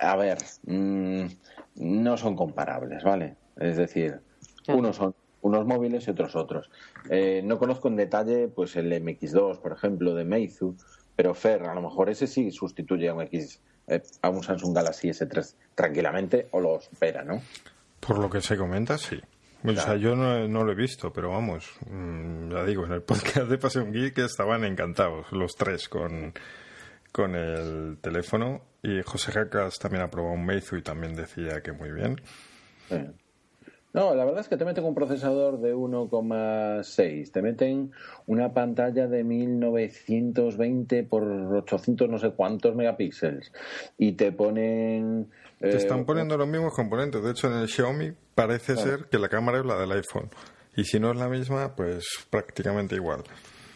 [0.00, 1.26] A ver, mm,
[1.76, 3.36] no son comparables, ¿vale?
[3.56, 4.20] Es decir,
[4.68, 6.70] unos son unos móviles y otros otros.
[7.08, 10.76] Eh, no conozco en detalle pues el MX2, por ejemplo, de Meizu,
[11.14, 14.74] pero Fer, a lo mejor ese sí sustituye a un X eh, a un Samsung
[14.74, 17.40] Galaxy S3 tranquilamente o lo supera, ¿no?
[18.00, 19.18] Por lo que se comenta, sí.
[19.64, 23.48] O sea, yo no, lo he visto, pero vamos, mm, ya digo, en el podcast
[23.48, 26.32] de Pasión Geek estaban encantados los tres con,
[27.10, 31.90] con el teléfono y José Jacas también aprobó un Meizu y también decía que muy
[31.90, 32.20] bien.
[33.92, 37.90] No, la verdad es que te meten un procesador de 1,6, te meten
[38.26, 43.50] una pantalla de 1920 por 800 no sé cuántos megapíxeles.
[43.96, 45.30] Y te ponen...
[45.58, 49.18] te están eh, poniendo los mismos componentes, de hecho en el Xiaomi parece ser que
[49.18, 50.28] la cámara es la del iPhone.
[50.76, 53.22] Y si no es la misma, pues prácticamente igual.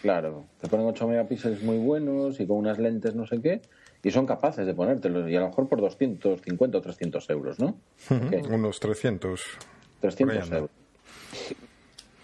[0.02, 3.62] Claro, te ponen 8 megapíxeles muy buenos y con unas lentes no sé qué
[4.02, 7.76] y son capaces de ponértelos y a lo mejor por 250 o 300 euros, ¿no?
[8.50, 9.40] Unos 300.
[10.00, 10.70] 300 euros.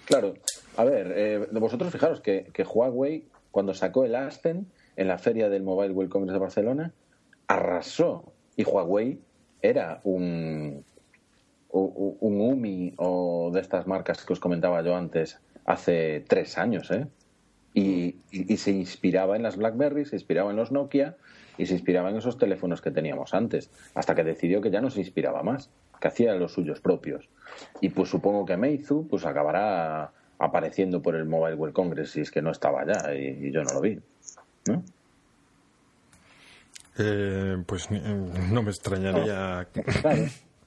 [0.05, 0.35] Claro,
[0.77, 5.63] a ver, eh, vosotros fijaros que, Huawei, cuando sacó el Aspen en la feria del
[5.63, 6.93] Mobile World Congress de Barcelona,
[7.47, 8.33] arrasó.
[8.57, 9.21] Y Huawei
[9.63, 10.85] era un,
[11.71, 17.07] un UMI o de estas marcas que os comentaba yo antes hace tres años, ¿eh?
[17.79, 21.17] Y, y, se inspiraba en las BlackBerry, se inspiraba en los Nokia
[21.59, 24.91] y se inspiraba en esos teléfonos que teníamos antes, hasta que decidió que ya no
[24.91, 27.29] se inspiraba más, que hacía los suyos propios.
[27.81, 32.31] Y pues supongo que Meizu pues acabará apareciendo por el Mobile World Congress si es
[32.31, 34.01] que no estaba ya y, yo no lo vi.
[34.67, 34.83] ¿no?
[36.99, 39.69] Eh, pues no me extrañaría.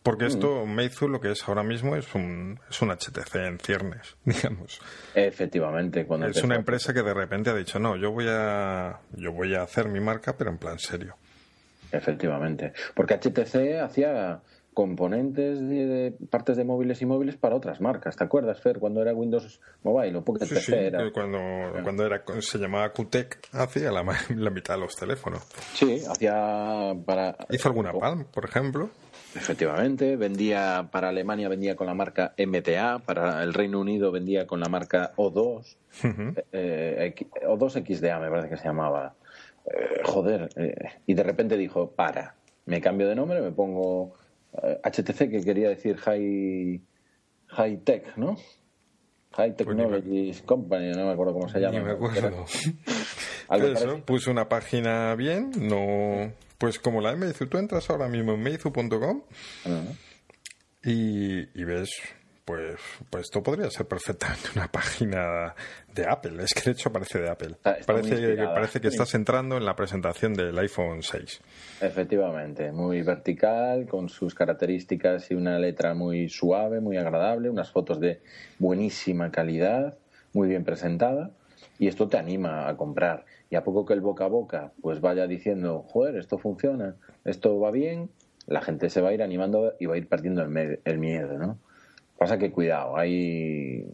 [0.03, 0.73] Porque esto, mm.
[0.73, 4.81] Meizu, lo que es ahora mismo es un, es un HTC en ciernes, digamos.
[5.13, 6.05] Efectivamente.
[6.05, 9.53] Cuando es una empresa que de repente ha dicho, no, yo voy a, yo voy
[9.53, 11.15] a hacer mi marca, pero en plan serio.
[11.91, 12.73] Efectivamente.
[12.95, 14.41] Porque HTC hacía
[14.73, 18.15] componentes de, partes de móviles y móviles para otras marcas.
[18.15, 20.73] ¿Te acuerdas, Fer, cuando era Windows Mobile o Pocket sí,
[21.13, 21.39] Cuando,
[21.83, 24.03] cuando era, se llamaba QTEC, hacía la,
[24.35, 25.43] la, mitad de los teléfonos.
[25.73, 27.35] Sí, hacía para...
[27.49, 28.89] ¿Hizo alguna Palm, por ejemplo?
[29.33, 34.59] Efectivamente, vendía para Alemania vendía con la marca MTA, para el Reino Unido vendía con
[34.59, 35.77] la marca O2,
[36.51, 37.15] eh,
[37.47, 39.15] O2 XDA me parece que se llamaba.
[39.65, 44.13] Eh, joder, eh, y de repente dijo, para, me cambio de nombre, me pongo
[44.53, 46.81] HTC, que quería decir High,
[47.47, 48.35] high Tech, ¿no?
[49.33, 51.79] High pues Technologies Company, no me acuerdo cómo se llama.
[51.79, 52.45] Ni me acuerdo.
[53.51, 56.31] Eso, puso una página bien, no...
[56.61, 59.23] Pues como la de Meizu, tú entras ahora mismo en meizu.com
[60.83, 61.89] y, y ves
[62.45, 65.55] pues, pues esto podría ser perfectamente una página
[65.91, 66.43] de Apple.
[66.43, 67.55] Es que de hecho parece de Apple.
[67.63, 71.41] parece, parece que estás entrando en la presentación del iPhone 6.
[71.81, 77.99] Efectivamente, muy vertical, con sus características y una letra muy suave, muy agradable, unas fotos
[77.99, 78.21] de
[78.59, 79.97] buenísima calidad,
[80.33, 81.31] muy bien presentada.
[81.79, 83.25] Y esto te anima a comprar.
[83.51, 87.59] Y a poco que el boca a boca pues vaya diciendo, joder, esto funciona, esto
[87.59, 88.09] va bien,
[88.47, 91.37] la gente se va a ir animando y va a ir perdiendo el, el miedo,
[91.37, 91.59] ¿no?
[92.17, 93.85] Pasa que cuidado, hay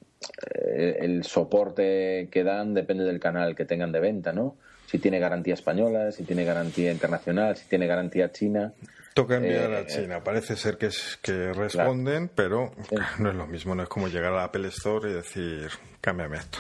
[0.44, 4.58] eh, el soporte que dan depende del canal que tengan de venta, ¿no?
[4.86, 8.74] Si tiene garantía española, si tiene garantía internacional, si tiene garantía china.
[9.16, 10.24] Toca enviar a eh, China.
[10.24, 12.72] Parece ser que, es, que responden, pero
[13.18, 13.74] no es lo mismo.
[13.74, 16.60] No es como llegar a la Apple Store y decir, cámbiame esto.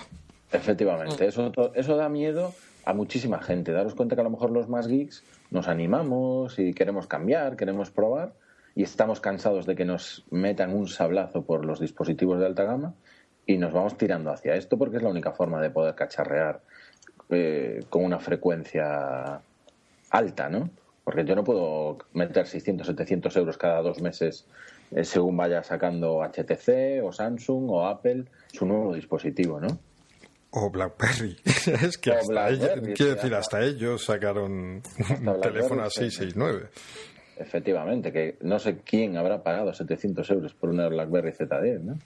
[0.52, 1.28] Efectivamente.
[1.28, 2.54] Eso, eso da miedo
[2.88, 3.74] a muchísima gente.
[3.74, 5.22] Daros cuenta que a lo mejor los más geeks
[5.52, 8.34] nos animamos y queremos cambiar, queremos probar
[8.76, 12.94] y estamos cansados de que nos metan un sablazo por los dispositivos de alta gama
[13.46, 16.62] y nos vamos tirando hacia esto porque es la única forma de poder cacharrear
[17.30, 19.42] eh, con una frecuencia
[20.10, 20.70] alta, ¿no?
[21.04, 24.48] Porque yo no puedo meter 600, 700 euros cada dos meses
[24.92, 29.78] eh, según vaya sacando HTC o Samsung o Apple su nuevo dispositivo, ¿no?
[30.60, 31.38] O BlackBerry.
[31.46, 36.70] es que hasta ellos, quiero decir, hasta ellos sacaron un teléfono a 669.
[37.38, 42.00] Efectivamente, que no sé quién habrá pagado 700 euros por una BlackBerry Z10, ¿no?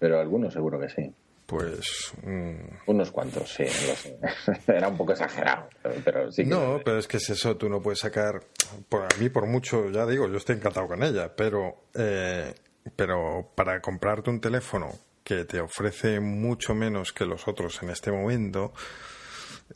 [0.00, 1.12] Pero algunos seguro que sí.
[1.46, 2.12] pues...
[2.24, 4.18] mm, Unos cuantos, sí, lo sé.
[4.66, 5.68] Era un poco exagerado,
[6.04, 6.50] pero sí que...
[6.50, 8.40] No, pero es que es eso, tú no puedes sacar,
[8.88, 12.52] por a mí por mucho, ya digo, yo estoy encantado con ella, pero, eh,
[12.96, 14.88] pero para comprarte un teléfono
[15.28, 18.72] que te ofrece mucho menos que los otros en este momento,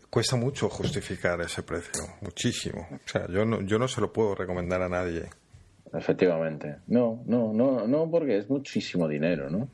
[0.09, 2.89] cuesta mucho justificar ese precio, muchísimo.
[2.91, 5.29] O sea, yo no, yo no se lo puedo recomendar a nadie.
[5.93, 6.77] Efectivamente.
[6.87, 9.69] No, no, no, no, porque es muchísimo dinero, ¿no?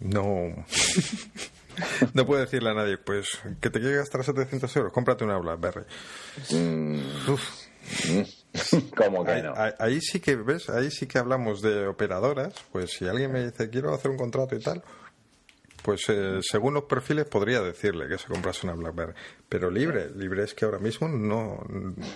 [0.00, 0.64] No.
[2.14, 5.84] no puedo decirle a nadie, pues, que te quieres gastar 700 euros, cómprate una BlackBerry.
[7.28, 7.66] Uf.
[8.96, 9.54] ¿Cómo que Ahí, no?
[9.78, 10.68] ahí- sí que, ¿ves?
[10.70, 12.54] Ahí sí que hablamos de operadoras.
[12.72, 14.82] Pues si alguien me dice, quiero hacer un contrato y tal,
[15.82, 19.12] pues eh, según los perfiles podría decirle que se comprase una BlackBerry.
[19.48, 21.64] Pero libre, libre es que ahora mismo no.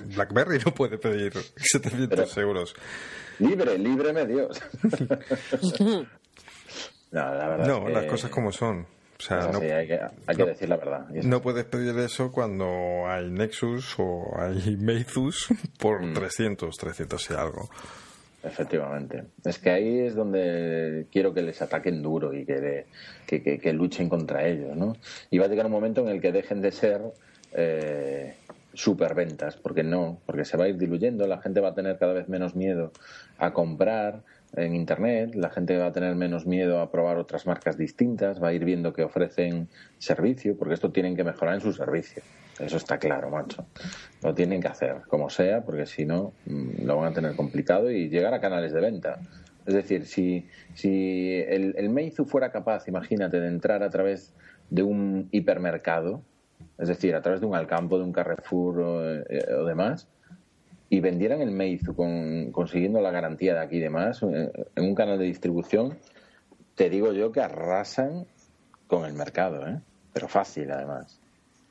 [0.07, 2.75] BlackBerry no puede pedir 700 euros.
[3.39, 4.61] Libre, líbreme Dios.
[5.81, 6.07] no,
[7.13, 8.87] la verdad No, es que las cosas como son.
[9.21, 11.07] O sea, es no, hay que, hay que decir la verdad.
[11.11, 17.69] No puedes pedir eso cuando hay Nexus o hay Meizus por 300, 300 y algo.
[18.43, 19.25] Efectivamente.
[19.45, 22.87] Es que ahí es donde quiero que les ataquen duro y que, de-
[23.27, 24.97] que, que- que luchen contra ellos, ¿no?
[25.31, 27.03] Y va a llegar un momento en el que dejen de ser
[27.53, 28.37] eh,
[28.73, 32.15] superventas, porque no, porque se va a ir diluyendo, la gente va a tener cada
[32.15, 32.93] vez menos miedo
[33.37, 34.23] a comprar
[34.57, 38.49] en Internet, la gente va a tener menos miedo a probar otras marcas distintas, va
[38.49, 42.23] a ir viendo que ofrecen servicio, porque esto tienen que mejorar en su servicio.
[42.59, 43.67] Eso está claro, macho.
[44.23, 47.91] Lo tienen que hacer, como sea, porque si no, mm, lo van a tener complicado
[47.91, 49.21] y llegar a canales de venta.
[49.67, 54.35] Es decir, si, si el, el Meizu fuera capaz, imagínate, de entrar a través
[54.69, 56.23] de un hipermercado,
[56.79, 60.09] es decir, a través de un Alcampo, de un Carrefour o, eh, o demás,
[60.91, 64.95] y vendieran el Meizu con, consiguiendo la garantía de aquí y demás, eh, en un
[64.95, 65.97] canal de distribución,
[66.75, 68.27] te digo yo que arrasan
[68.89, 69.81] con el mercado, ¿eh?
[70.13, 71.21] Pero fácil, además.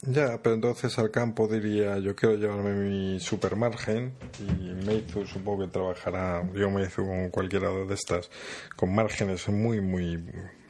[0.02, 5.72] Ya, pero entonces al campo diría, yo quiero llevarme mi supermargen y Meizu supongo que
[5.72, 8.32] trabajará, yo Meizu con cualquiera de estas,
[8.78, 10.24] con márgenes muy, muy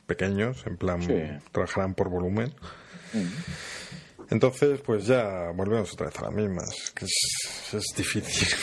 [0.07, 1.13] pequeños, en plan, Sí.
[1.51, 2.51] trabajarán por volumen.
[4.31, 8.47] Entonces, pues ya volvemos otra vez a las mismas, que es, es difícil.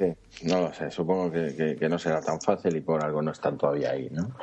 [0.00, 0.06] Sí,
[0.46, 3.32] no lo sé, supongo que, que- que no será tan fácil y por algo no
[3.32, 4.34] están todavía ahí, ¿no?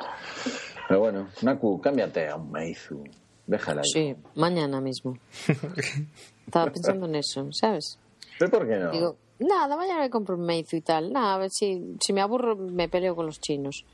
[0.86, 3.02] Pero bueno, Naku, cámbiate a un Meizu.
[3.44, 3.88] Déjala ahí.
[3.92, 5.18] Sí, mañana mismo.
[6.46, 7.98] Estaba pensando en eso, ¿sabes?
[8.38, 8.92] ¿Pero por qué no?
[8.92, 11.12] Digo, nada, mañana me compro un Meizu y tal.
[11.12, 13.84] Nada, a ver si, si me aburro me peleo con los chinos.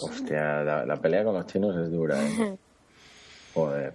[0.00, 2.56] Hostia, la, la pelea con los chinos es dura, ¿eh?
[3.52, 3.94] Joder.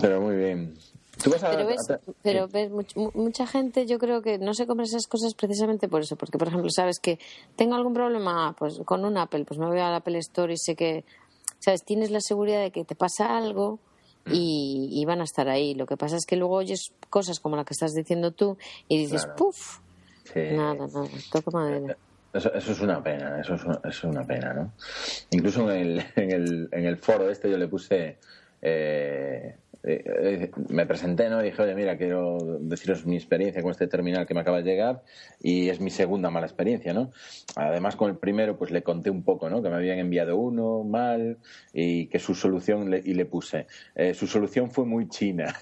[0.00, 0.74] Pero muy bien.
[1.22, 1.80] ¿Tú vas a, Pero ves,
[2.22, 5.88] pero ves much- mu- mucha gente yo creo que no se compra esas cosas precisamente
[5.88, 7.18] por eso, porque por ejemplo sabes que
[7.56, 10.74] tengo algún problema pues con un Apple, pues me voy al Apple Store y sé
[10.74, 11.04] que,
[11.60, 13.78] sabes, tienes la seguridad de que te pasa algo
[14.26, 15.74] y, y van a estar ahí.
[15.74, 18.56] Lo que pasa es que luego oyes cosas como la que estás diciendo tú
[18.88, 19.36] y dices, Claro.
[19.36, 19.78] puf,
[20.24, 20.40] Sí.
[20.52, 21.96] nada, nada, toca madera.
[22.32, 24.72] Eso, eso es una pena, eso es una, eso es una pena, ¿no?
[25.30, 28.18] Incluso en el, en el, en el foro este yo le puse,
[28.62, 31.40] eh, eh, eh, me presenté, ¿no?
[31.42, 34.64] Y dije, oye, mira, quiero deciros mi experiencia con este terminal que me acaba de
[34.70, 35.02] llegar
[35.40, 37.10] y es mi segunda mala experiencia, ¿no?
[37.56, 39.62] Además, con el primero, pues le conté un poco, ¿no?
[39.62, 41.38] Que me habían enviado uno mal
[41.72, 45.54] y que su solución, le- y le puse, eh, su solución fue muy china.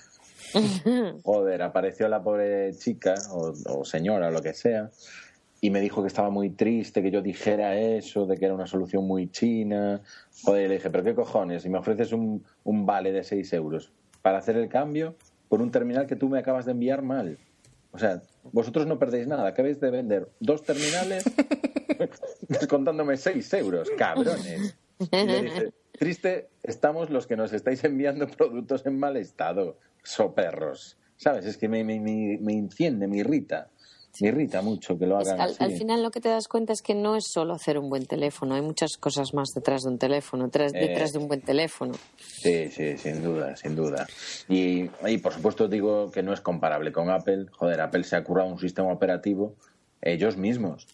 [1.25, 4.91] Joder, apareció la pobre chica o, o señora o lo que sea
[5.61, 8.67] y me dijo que estaba muy triste que yo dijera eso, de que era una
[8.67, 10.03] solución muy china.
[10.45, 13.93] Joder, le dije, pero qué cojones, si me ofreces un, un vale de 6 euros
[14.23, 15.17] para hacer el cambio
[15.49, 17.39] por un terminal que tú me acabas de enviar mal.
[17.91, 21.25] O sea, vosotros no perdéis nada, acabáis de vender dos terminales
[22.49, 24.77] descontándome 6 euros, cabrones.
[24.99, 30.97] Y le dije, triste estamos los que nos estáis enviando productos en mal estado, soperros.
[31.17, 31.45] ¿Sabes?
[31.45, 33.69] Es que me, me, me, me enciende, me irrita.
[34.21, 35.65] Me irrita mucho que lo hagan al, así.
[35.65, 38.05] al final lo que te das cuenta es que no es solo hacer un buen
[38.07, 40.71] teléfono, hay muchas cosas más detrás de un teléfono, Eh.
[40.73, 41.95] detrás de un buen teléfono.
[42.19, 44.07] Sí, sí, sin duda, sin duda.
[44.49, 47.47] Y, y por supuesto digo que no es comparable con Apple.
[47.53, 49.55] Joder, Apple se ha currado un sistema operativo
[50.03, 50.87] ellos mismos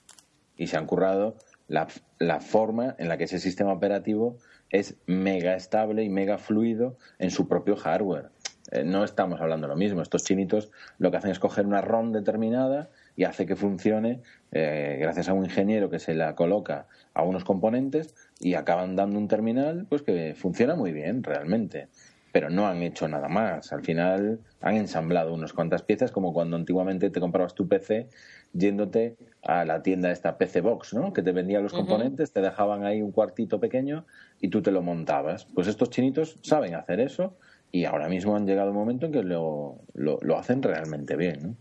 [0.56, 1.34] y se han currado
[1.66, 4.36] la, la forma en la que ese sistema operativo
[4.70, 8.30] es mega estable y mega fluido en su propio hardware.
[8.70, 10.02] Eh, no estamos hablando de lo mismo.
[10.02, 14.20] Estos chinitos lo que hacen es coger una ROM determinada y hace que funcione
[14.52, 19.18] eh, gracias a un ingeniero que se la coloca a unos componentes y acaban dando
[19.18, 21.88] un terminal pues que funciona muy bien realmente.
[22.30, 23.72] pero no han hecho nada más.
[23.72, 28.06] Al final han ensamblado unas cuantas piezas, como cuando antiguamente te comprabas tu PC
[28.52, 31.12] yéndote a la tienda esta PC Box, ¿no?
[31.12, 34.06] Que te vendía los componentes, te dejaban ahí un cuartito pequeño
[34.40, 35.46] y tú te lo montabas.
[35.46, 37.36] Pues estos chinitos saben hacer eso
[37.72, 41.56] y ahora mismo han llegado un momento en que lo, lo, hacen realmente bien, ¿no?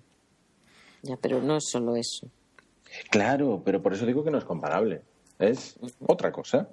[1.04, 2.28] Ya, pero no es solo eso.
[3.10, 5.02] Claro, pero por eso digo que no es comparable.
[5.40, 6.70] Es otra cosa.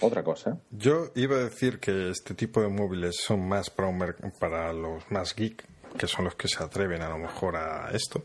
[0.00, 0.58] Otra cosa.
[0.70, 3.90] Yo iba a decir que este tipo de móviles son más para,
[4.38, 5.66] para los más geek,
[5.98, 8.24] que son los que se atreven a lo mejor a esto.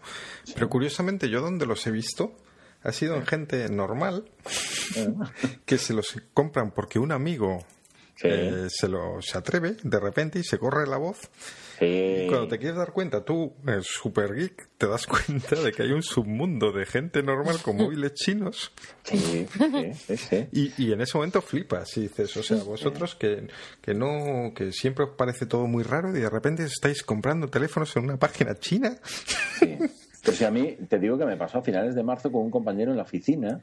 [0.54, 2.34] Pero curiosamente yo donde los he visto
[2.84, 4.30] ha sido en gente normal
[5.66, 7.66] que se los compran porque un amigo
[8.24, 11.30] eh, se, lo, se atreve de repente y se corre la voz.
[11.78, 15.92] Cuando te quieres dar cuenta, tú, el super geek, te das cuenta de que hay
[15.92, 18.72] un submundo de gente normal con móviles chinos.
[19.04, 19.48] Sí,
[20.18, 23.48] sí, y, y, en ese momento flipas y dices, o sea, vosotros que,
[23.82, 27.96] que no, que siempre os parece todo muy raro y de repente estáis comprando teléfonos
[27.96, 28.98] en una página china.
[29.60, 29.78] Sí.
[30.26, 32.90] Pues a mí te digo que me pasó a finales de marzo con un compañero
[32.92, 33.62] en la oficina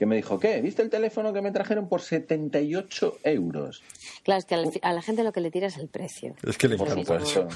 [0.00, 0.62] que me dijo, ¿qué?
[0.62, 3.82] ¿Viste el teléfono que me trajeron por 78 euros?
[4.22, 6.36] Claro, es que a la gente lo que le tira es el precio.
[6.42, 7.46] Es que le encanta eso.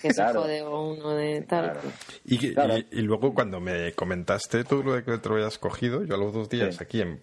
[0.00, 1.78] Que se jode uno de tal.
[2.24, 6.14] Y, y, luego cuando me comentaste tú lo de que te lo habías cogido, yo
[6.14, 7.20] a los dos días aquí en...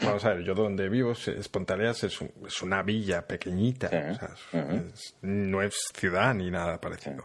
[0.00, 3.90] Vamos a ver, yo donde vivo, Espontaneas, es, es una villa pequeñita.
[5.22, 7.24] no es ciudad ni nada parecido.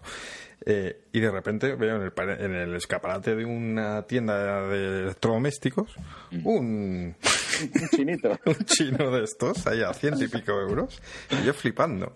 [0.65, 5.95] Eh, y de repente veo en el, en el, escaparate de una tienda de electrodomésticos
[6.29, 6.47] mm.
[6.47, 7.15] un,
[7.81, 8.29] un chinito.
[8.45, 11.01] un chino de estos, ahí a ciento y pico euros,
[11.31, 12.13] y yo flipando.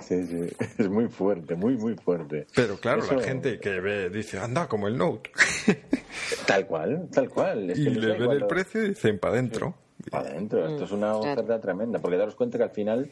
[0.00, 2.46] Sí, sí, es muy fuerte, muy, muy fuerte.
[2.54, 5.30] Pero claro, la gente que ve dice, anda, como el Note.
[6.46, 7.70] Tal cual, tal cual.
[7.70, 9.74] y le ven el precio y dicen, para adentro.
[10.10, 13.10] Para adentro, esto es una oferta tremenda, porque daros cuenta que al final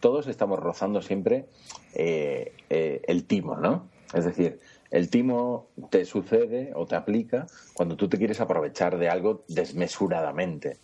[0.00, 1.46] todos estamos rozando siempre
[1.94, 3.88] eh, eh, el timo, ¿no?
[4.14, 4.60] Es decir,
[4.90, 10.78] el timo te sucede o te aplica cuando tú te quieres aprovechar de algo desmesuradamente.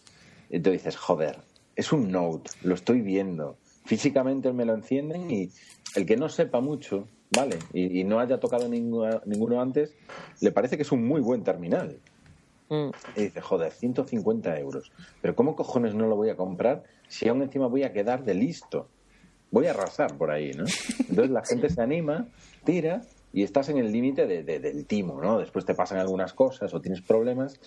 [0.51, 1.39] Y te dices, joder,
[1.77, 3.57] es un Note, lo estoy viendo.
[3.85, 5.51] Físicamente me lo encienden y
[5.95, 7.59] el que no sepa mucho, ¿vale?
[7.73, 9.95] Y, no haya tocado ninguno, antes,
[10.41, 11.99] le parece que es un muy buen terminal.
[12.69, 12.91] Mm.
[13.17, 14.91] Y dice, joder, 150 euros.
[15.23, 18.35] Pero ¿cómo cojones no lo voy a comprar si aún encima voy a quedar de
[18.35, 18.89] listo?
[19.53, 20.65] Voy a arrasar por ahí, ¿no?
[21.09, 22.27] Entonces la gente se anima,
[22.65, 23.03] tira
[23.33, 25.39] y estás en el límite de, del timo, ¿no?
[25.39, 27.61] Después te pasan algunas cosas o tienes problemas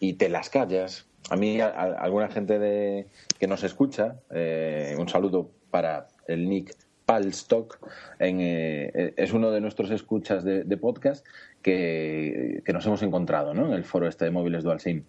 [0.00, 1.06] y te las callas.
[1.30, 3.06] A mí, alguna gente de,
[3.38, 7.78] que nos escucha, eh, un saludo para el Nick Palstock,
[8.18, 11.26] en, eh, es uno de nuestros escuchas de, podcast
[11.62, 13.66] que, nos hemos encontrado, ¿no?
[13.66, 15.04] En el foro este de móviles Dual SIM.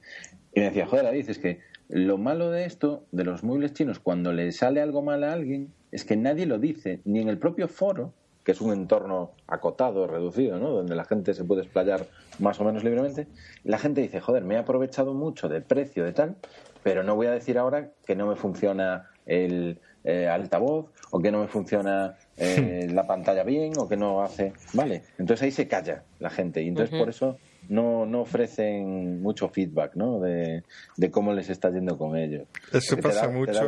[0.54, 4.00] Y me decía, joder, David, es que lo malo de esto, de los móviles chinos,
[4.00, 7.38] cuando le sale algo mal a alguien, es que nadie lo dice, ni en el
[7.38, 8.14] propio foro,
[8.44, 10.70] que es un entorno acotado, reducido, ¿no?
[10.70, 12.08] donde la gente se puede explayar
[12.40, 13.28] más o menos libremente,
[13.64, 16.36] la gente dice, joder, me he aprovechado mucho del precio de tal,
[16.84, 21.32] pero no voy a decir ahora que no me funciona el eh, altavoz o que
[21.32, 24.54] no me funciona eh, la pantalla bien o que no hace...
[24.74, 27.38] Vale, entonces ahí se calla la gente y entonces por eso
[27.70, 30.20] no, no ofrecen mucho feedback ¿no?
[30.20, 30.64] de,
[31.12, 32.48] cómo les está yendo con ellos.
[32.72, 33.60] Eso pasa mucho.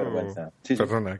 [0.77, 1.19] perdona,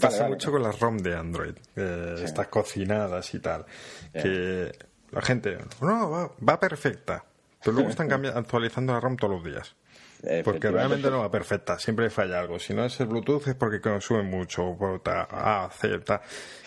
[0.00, 3.64] pasa mucho con las ROM de Android, estas cocinadas y tal.
[4.12, 4.72] Que
[5.10, 7.24] la gente, no, va, va perfecta.
[7.64, 9.74] Pero luego están actualizando la ROM todos los días.
[10.44, 12.58] Porque realmente no va perfecta, siempre falla algo.
[12.58, 15.88] Si no es el Bluetooth es porque consume mucho, A, C,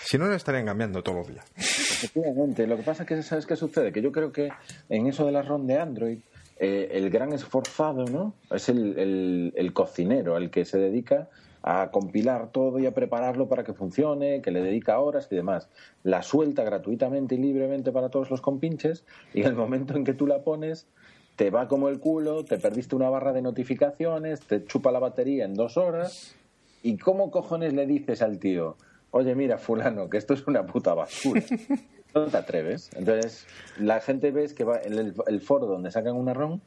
[0.04, 1.46] Si no, lo estarían cambiando todos los días.
[1.56, 3.92] Efectivamente, lo que pasa es que, ¿sabes qué sucede?
[3.92, 4.50] Que yo creo que
[4.90, 6.20] en eso de la ROM de Android,
[6.60, 8.36] eh, el gran esforzado, ¿no?
[8.52, 11.30] Es el, el, cocinero, el que se dedica
[11.62, 15.70] a compilar todo y a prepararlo para que funcione, que le dedica horas y demás.
[16.04, 20.14] La suelta gratuitamente y libremente para todos los compinches y en el momento en que
[20.14, 20.88] tú la pones,
[21.36, 25.46] te va como el culo, te perdiste una barra de notificaciones, te chupa la batería
[25.46, 26.36] en dos horas.
[26.82, 28.76] ¿Y cómo cojones le dices al tío,
[29.12, 31.44] oye, mira, fulano, que esto es una puta basura?
[32.16, 32.90] No te atreves.
[32.96, 33.46] Entonces,
[33.78, 36.62] la gente ves que va en el, foro donde sacan una ROM,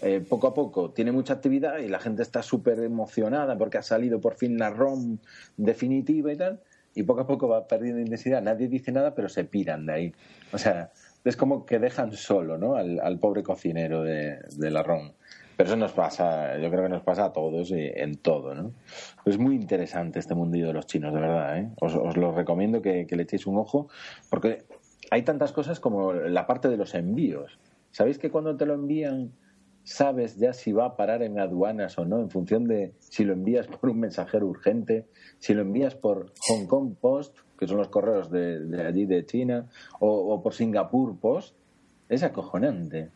[0.00, 3.82] eh, poco a poco tiene mucha actividad y la gente está súper emocionada porque ha
[3.82, 5.18] salido por fin la ROM
[5.56, 6.60] definitiva y tal,
[6.94, 8.42] y poco a poco va perdiendo intensidad.
[8.42, 10.12] Nadie dice nada, pero se piran de ahí.
[10.52, 10.90] O sea,
[11.24, 12.76] es como que dejan solo ¿no?
[12.76, 15.12] al, pobre cocinero de, la ROM.
[15.56, 18.72] Pero eso nos pasa, yo creo que nos pasa a todos y en todo, ¿no?
[19.26, 21.68] Es muy interesante este mundillo de los chinos, de verdad, ¿eh?
[21.80, 23.88] Os, lo recomiendo que, le echéis un ojo,
[24.30, 24.64] porque
[25.10, 27.58] hay tantas cosas como la parte de los envíos.
[27.90, 29.32] ¿Sabéis que cuando te lo envían
[29.88, 33.32] sabes ya si va a parar en aduanas o no, en función de si lo
[33.32, 35.06] envías por un mensajero urgente,
[35.38, 39.66] si lo envías por Hong Kong Post, que son los correos de, allí de China,
[39.98, 41.54] o, por Singapur Post,
[42.08, 43.10] es acojonante.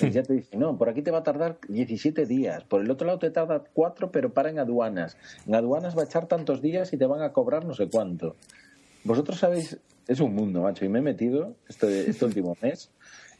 [0.00, 2.90] Y ya te dice, no, por aquí te va a tardar 17 días, por el
[2.90, 5.18] otro lado te tarda 4, pero para en aduanas.
[5.46, 8.36] En aduanas va a echar tantos días y te van a cobrar no sé cuánto.
[9.04, 12.90] Vosotros sabéis, es un mundo, macho, y me he metido este, este último mes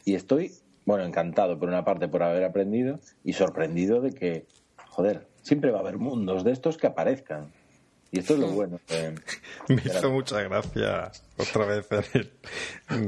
[0.03, 0.51] y estoy
[0.85, 4.45] bueno, encantado por una parte por haber aprendido y sorprendido de que,
[4.87, 7.51] joder, siempre va a haber mundos de estos que aparezcan.
[8.11, 8.79] Y esto es lo bueno.
[9.67, 12.31] Me hizo mucha gracia otra vez el,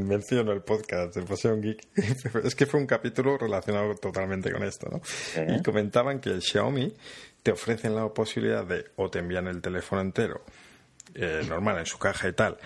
[0.03, 1.88] menciono el podcast de Pasión Geek.
[2.43, 5.01] Es que fue un capítulo relacionado totalmente con esto, ¿no?
[5.55, 6.93] Y comentaban que Xiaomi
[7.43, 10.43] te ofrecen la posibilidad de o te envían el teléfono entero
[11.13, 12.57] eh, normal en su caja y tal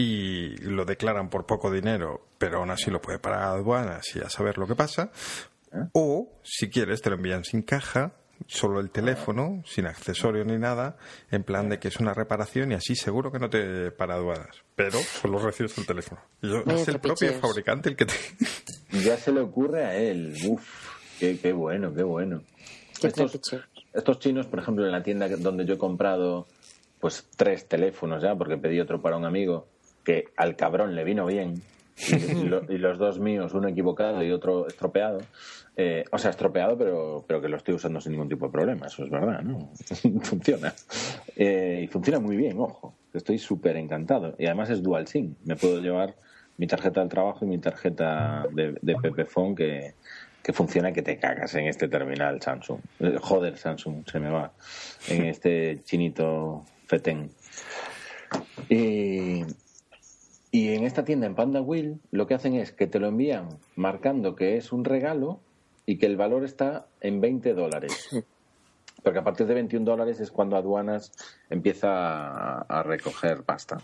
[0.00, 4.20] y lo declaran por poco dinero, pero aún así lo puede pagar a aduanas y
[4.20, 5.10] a saber lo que pasa.
[5.72, 5.88] ¿Eh?
[5.92, 8.14] O, si quieres, te lo envían sin caja,
[8.46, 10.96] solo el teléfono, sin accesorio ni nada,
[11.30, 14.62] en plan de que es una reparación y así seguro que no te para aduanas.
[14.74, 16.22] Pero solo recibes el teléfono.
[16.40, 18.14] Y es el propio fabricante el que te.
[19.04, 20.34] ya se le ocurre a él.
[20.48, 22.42] Uf, qué, bueno, qué bueno.
[23.02, 23.38] estos,
[23.92, 26.46] estos chinos, por ejemplo, en la tienda donde yo he comprado
[27.00, 29.66] pues tres teléfonos ya, porque pedí otro para un amigo
[30.04, 31.62] que al cabrón le vino bien,
[32.68, 35.20] y, los dos míos, uno equivocado y otro estropeado,
[35.76, 38.86] eh, o sea, estropeado, pero, pero que lo estoy usando sin ningún tipo de problema,
[38.86, 39.70] eso es verdad, ¿no?
[40.22, 40.72] funciona.
[41.36, 44.34] Eh, y funciona muy bien, ojo, estoy súper encantado.
[44.38, 46.14] Y además es dual SIM, me puedo llevar
[46.56, 49.94] mi tarjeta del trabajo y mi tarjeta de, de Pepephone que,
[50.42, 52.80] que funciona que te cagas en este terminal Samsung.
[53.00, 54.52] Eh, joder, Samsung, se me va.
[55.08, 57.30] En este chinito Feten.
[58.68, 59.42] Y,
[60.52, 63.48] y en esta tienda, en Panda Wheel, lo que hacen es que te lo envían
[63.76, 65.40] marcando que es un regalo
[65.86, 68.08] y que el valor está en 20 dólares.
[69.02, 71.12] Porque a partir de 21 dólares es cuando aduanas
[71.48, 73.78] empieza a, recoger pasta.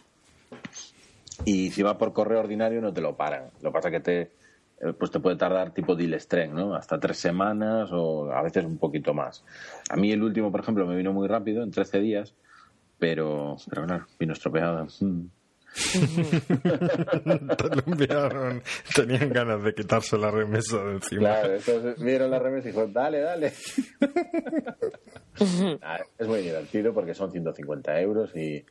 [1.44, 3.50] Y si va por correo ordinario no te lo paran.
[3.62, 4.20] Lo que pasa que te,
[4.80, 6.74] eh, pues te puede tardar tipo Dilestren, ¿no?
[6.74, 9.44] Hasta tres semanas o a veces un poquito más.
[9.88, 12.34] A mí el último, por ejemplo, me vino muy rápido, en 13 días,
[12.98, 14.86] pero, pero claro, vino estropeado.
[15.00, 15.26] Mm.
[17.56, 18.62] Te lo enviaron,
[18.94, 21.20] tenían ganas de quitarse la remesa de encima.
[21.20, 23.52] Claro, entonces vieron la remesa y dijeron, dale, dale.
[25.82, 28.64] Ah, es muy divertido porque son 150 euros y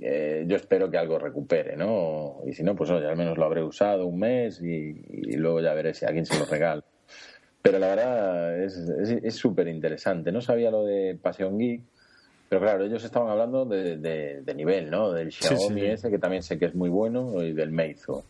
[0.00, 2.40] eh, yo espero que algo recupere, ¿no?
[2.46, 4.94] Y si no, pues oye, al menos lo habré usado un mes y,
[5.36, 6.82] luego ya veré si alguien se lo regala.
[7.60, 10.32] Pero la verdad es súper interesante.
[10.32, 11.82] No sabía lo de Pasión Geek
[12.48, 15.12] pero claro, ellos estaban hablando de, de, nivel, ¿no?
[15.12, 18.24] Del Xiaomi ese, que también sé que es muy bueno, y del Meizu.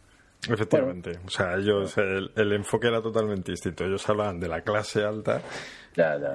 [0.49, 1.19] Efectivamente.
[1.27, 3.85] O sea, ellos, el, enfoque era totalmente distinto.
[3.85, 5.43] Ellos hablaban de la clase alta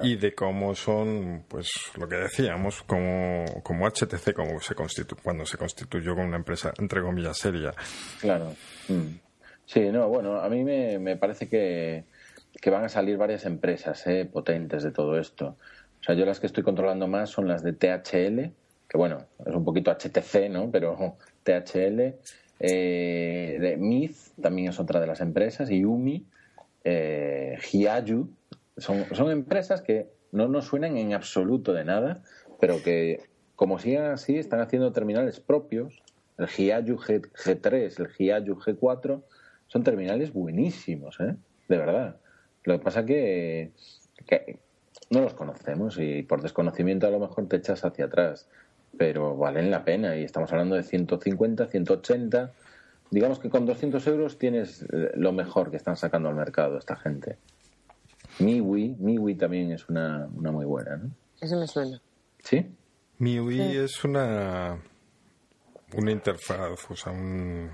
[0.02, 1.68] y de cómo son, pues,
[1.98, 6.72] lo que decíamos, como, como HTC, como se constitu cuando se constituyó como una empresa,
[6.78, 7.72] entre comillas, seria.
[8.20, 8.52] Claro.
[8.88, 9.18] Mm.
[9.66, 12.04] Sí, no, bueno, a mí me, me parece que,
[12.60, 15.56] que van a salir varias empresas eh, potentes de todo esto.
[16.04, 18.52] O sea, yo las que estoy controlando más son las de THL,
[18.86, 20.70] que bueno, es un poquito HTC, ¿no?
[20.70, 22.16] Pero THL,
[22.60, 23.78] eh,
[24.38, 26.26] también es otra de las empresas, y UMI,
[26.84, 27.56] eh,
[28.76, 32.22] son, son empresas que no nos suenan en absoluto de nada,
[32.60, 33.22] pero que
[33.56, 36.02] como sigan así, están haciendo terminales propios.
[36.36, 39.22] El Hiayu G, 3 el Hiayu G4,
[39.68, 41.34] son terminales buenísimos, ¿eh?
[41.66, 42.16] De verdad.
[42.64, 43.72] Lo que pasa que,
[44.26, 44.58] que
[45.14, 48.48] no los conocemos y por desconocimiento a lo mejor te echas hacia atrás,
[48.98, 52.52] pero valen la pena y estamos hablando de 150, 180.
[53.10, 56.96] Digamos que con 200 euros tienes eh, lo mejor que están sacando al mercado esta
[56.96, 57.38] gente.
[58.40, 61.10] MiWi, MiWi también es una, una muy buena, ¿no?
[61.40, 62.00] Eso me suena.
[62.42, 62.66] ¿Sí?
[63.18, 64.78] MiWi es una
[65.96, 67.70] una interfaz, o sea, un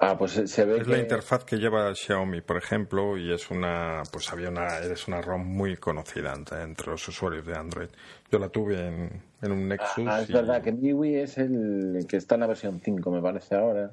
[0.00, 4.02] Ah, pues se ve es la interfaz que lleva Xiaomi, por ejemplo, y es una,
[4.12, 7.88] pues había una, es una ROM muy conocida entre los usuarios de Android.
[8.30, 10.06] Yo la tuve en, en un Nexus.
[10.06, 13.54] Ah, es verdad que MIUI es el que está en la versión 5, me parece
[13.54, 13.92] ahora.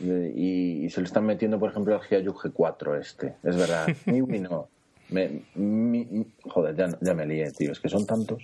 [0.00, 3.34] Y, se lo están metiendo, por ejemplo, al Hiayu G4 este.
[3.42, 3.88] Es verdad.
[4.06, 4.68] MIUI no.
[5.10, 5.42] Me,
[6.42, 7.72] joder, ya, ya me lié, tío.
[7.72, 8.42] Es que son tantos.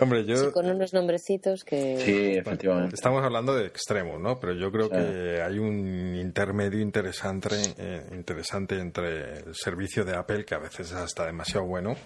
[0.00, 0.52] Hombre, yo...
[0.52, 1.98] con unos nombrecitos que...
[1.98, 2.94] Sí, efectivamente.
[2.94, 4.40] Estamos hablando de extremos, ¿no?
[4.40, 10.44] Pero yo creo que hay un intermedio interesante, eh, interesante entre el servicio de Apple,
[10.44, 11.96] que a veces es hasta demasiado bueno,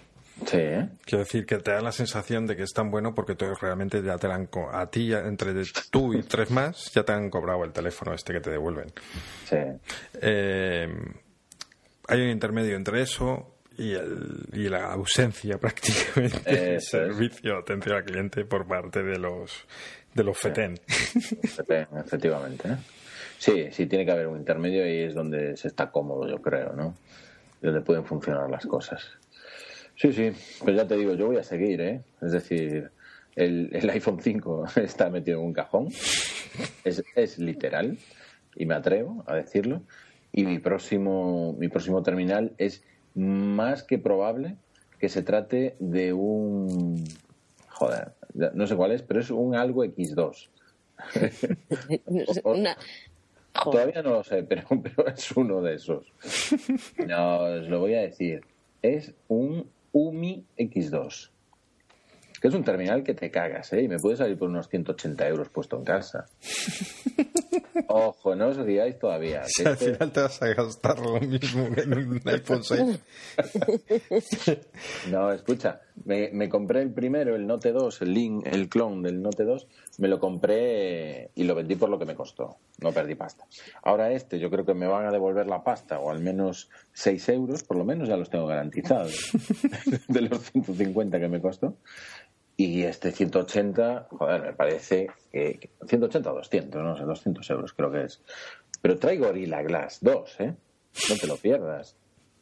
[0.45, 0.59] Sí.
[1.05, 4.03] Quiero decir que te da la sensación de que es tan bueno porque todos realmente
[4.03, 5.53] ya te han a ti entre
[5.89, 8.91] tú y tres más ya te han cobrado el teléfono este que te devuelven.
[9.45, 9.57] Sí.
[10.21, 10.87] Eh,
[12.07, 17.95] hay un intermedio entre eso y, el, y la ausencia prácticamente de Eso servicio atención
[17.97, 19.65] al cliente por parte de los
[20.13, 20.79] de los FETEN.
[21.43, 22.69] FP, efectivamente.
[22.69, 22.77] ¿eh?
[23.37, 26.73] Sí, sí, tiene que haber un intermedio y es donde se está cómodo, yo creo,
[26.73, 26.95] ¿no?
[27.61, 29.03] Y donde pueden funcionar las cosas.
[29.95, 30.31] Sí, sí,
[30.63, 32.01] pues ya te digo, yo voy a seguir, ¿eh?
[32.21, 32.91] Es decir,
[33.35, 35.89] el, el iPhone 5 está metido en un cajón,
[36.83, 37.97] es, es literal,
[38.55, 39.83] y me atrevo a decirlo,
[40.31, 42.83] y mi próximo, mi próximo terminal es
[43.15, 44.55] más que probable
[44.99, 47.03] que se trate de un...
[47.69, 48.13] Joder,
[48.53, 50.49] no sé cuál es, pero es un algo X2.
[52.43, 52.77] Una...
[53.55, 56.05] Joder, Todavía no lo sé, pero, pero es uno de esos.
[57.07, 58.41] No, os lo voy a decir.
[58.81, 61.29] Es un UMI X2.
[62.45, 63.81] Que es un terminal que te cagas, ¿eh?
[63.81, 66.27] Y me puede salir por unos 180 euros puesto en casa.
[67.87, 69.41] Ojo, no os digáis todavía.
[69.47, 72.99] Si al este- final te vas a gastar lo mismo que en un iPhone 6.
[75.09, 79.21] No, escucha, me, me compré el primero, el Note 2, el Link, el clon del
[79.23, 79.67] Note 2,
[79.97, 83.45] me lo compré y lo vendí por lo que me costó, no perdí pasta.
[83.83, 87.29] Ahora este, yo creo que me van a devolver la pasta, o al menos 6
[87.29, 89.31] euros, por lo menos ya los tengo garantizados,
[90.07, 91.75] de los 150 que me costó.
[92.57, 95.59] Y este 180, joder, me parece que...
[95.59, 98.21] que- 180 o 200, no sé, 200 euros creo que es.
[98.81, 100.55] Pero trae Gorilla Glass 2, ¿eh?
[101.09, 101.95] No te lo pierdas.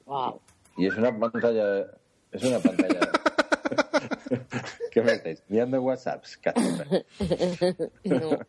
[0.06, 0.40] wow.
[0.78, 1.88] Y es una pantalla.
[2.32, 3.00] Es una pantalla.
[4.92, 5.44] ¿Qué me estáis?
[5.48, 6.40] Mirando WhatsApps.
[8.04, 8.40] No.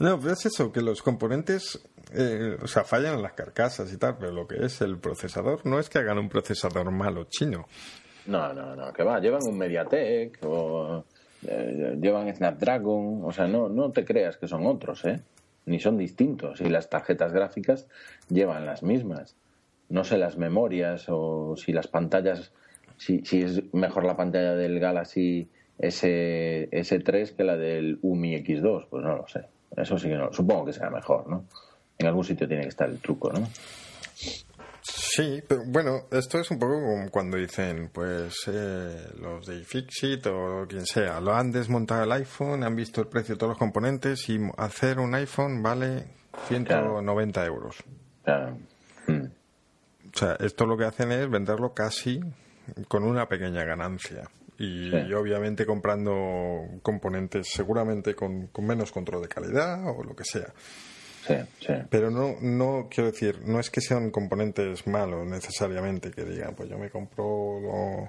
[0.00, 1.80] No, pero es eso, que los componentes,
[2.12, 5.66] eh, o sea, fallan en las carcasas y tal, pero lo que es el procesador
[5.66, 7.66] no es que hagan un procesador malo chino.
[8.28, 9.20] No, no, no, que va.
[9.20, 11.02] Llevan un Mediatek o.
[11.46, 13.24] eh, llevan Snapdragon.
[13.24, 15.20] O sea, no, no te creas que son otros, ¿eh?
[15.64, 16.60] Ni son distintos.
[16.60, 17.88] Y las tarjetas gráficas
[18.28, 19.34] llevan las mismas.
[19.88, 22.52] No sé las memorias o si las pantallas.
[22.98, 25.48] Si, si es mejor la pantalla del Galaxy
[25.78, 28.88] S, S3 que la del UMI X2.
[28.90, 29.46] Pues no lo sé.
[29.74, 30.32] Eso sí que no.
[30.34, 31.44] Supongo que será mejor, ¿no?
[31.96, 33.40] En algún sitio tiene que estar el truco, ¿no?
[34.90, 40.26] Sí, pero bueno, esto es un poco como cuando dicen, pues eh, los de iFixit
[40.26, 43.58] o quien sea, lo han desmontado el iPhone, han visto el precio de todos los
[43.58, 46.04] componentes y hacer un iPhone vale
[46.48, 47.76] 190 euros.
[48.24, 48.58] Claro.
[49.06, 49.24] Mm.
[50.14, 52.20] O sea, esto lo que hacen es venderlo casi
[52.88, 54.22] con una pequeña ganancia.
[54.58, 54.96] Y, Sí.
[55.08, 56.12] y obviamente comprando
[56.82, 60.52] componentes seguramente con, con menos control de calidad o lo que sea.
[61.28, 61.74] Sí, sí.
[61.90, 66.70] Pero no, no quiero decir, no es que sean componentes malos necesariamente, que digan, pues
[66.70, 68.08] yo me compro o,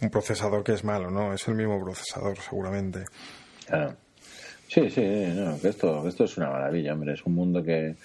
[0.00, 3.04] un procesador que es malo, no, es el mismo procesador seguramente.
[3.66, 3.96] Claro.
[4.68, 5.02] Sí, sí,
[5.34, 7.14] no, que esto, que esto es una maravilla, hombre.
[7.14, 7.96] Es un mundo que,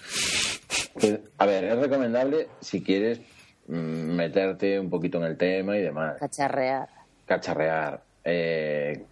[0.98, 3.20] que- A ver, es recomendable si quieres
[3.68, 6.18] mm, meterte un poquito en el tema y demás.
[6.18, 6.88] Cacharrear.
[7.26, 8.02] Cacharrear.
[8.24, 9.04] Eh,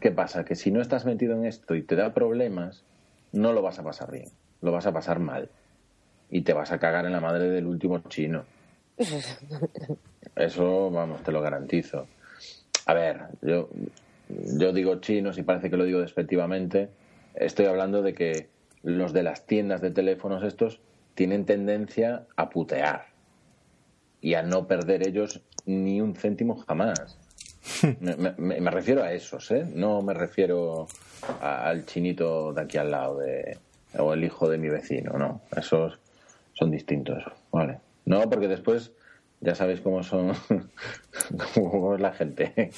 [0.00, 0.44] ¿Qué pasa?
[0.44, 2.82] Que si no estás metido en esto y te da problemas,
[3.32, 4.30] no lo vas a pasar bien.
[4.62, 5.48] Lo vas a pasar mal.
[6.30, 8.44] Y te vas a cagar en la madre del último chino.
[10.36, 12.06] Eso, vamos, te lo garantizo.
[12.86, 13.68] A ver, yo,
[14.28, 16.88] yo digo chinos y parece que lo digo despectivamente.
[17.34, 18.48] Estoy hablando de que
[18.82, 20.80] los de las tiendas de teléfonos estos
[21.14, 23.06] tienen tendencia a putear
[24.20, 27.18] y a no perder ellos ni un céntimo jamás.
[28.00, 29.66] Me, me- me refiero a esos, ¿eh?
[29.74, 30.86] No me refiero
[31.42, 33.58] a- al chinito de aquí al lado de,
[33.98, 35.42] o el hijo de mi vecino, no.
[35.56, 35.98] Esos
[36.54, 37.78] son distintos, ¿vale?
[38.04, 38.92] No, porque después
[39.40, 40.32] ya sabéis cómo son,
[41.54, 42.70] cómo es la gente.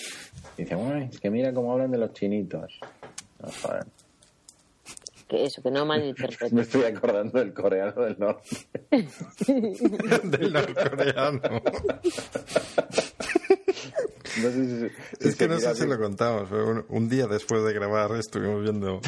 [0.57, 2.79] Dicen, "Uy, es que mira cómo hablan de los chinitos.
[3.41, 3.85] No, joder.
[5.29, 6.59] Que eso, que no Me malinterpreten.
[6.59, 8.57] estoy acordando del coreano del norte.
[10.25, 11.41] Del norcoreano.
[14.43, 14.89] No sé si-
[15.21, 18.13] si Es que no sé si lo contamos, pero un, un día después de grabar
[18.17, 19.01] estuvimos viendo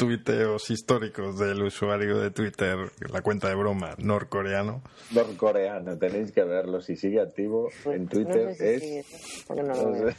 [0.00, 2.78] tuiteos históricos del usuario de Twitter,
[3.12, 4.82] la cuenta de broma norcoreano.
[5.12, 6.80] norcoreano, tenéis que verlo.
[6.80, 9.06] Si sigue activo en Twitter No sé si es...
[9.06, 10.14] sigue, porque no lo veo.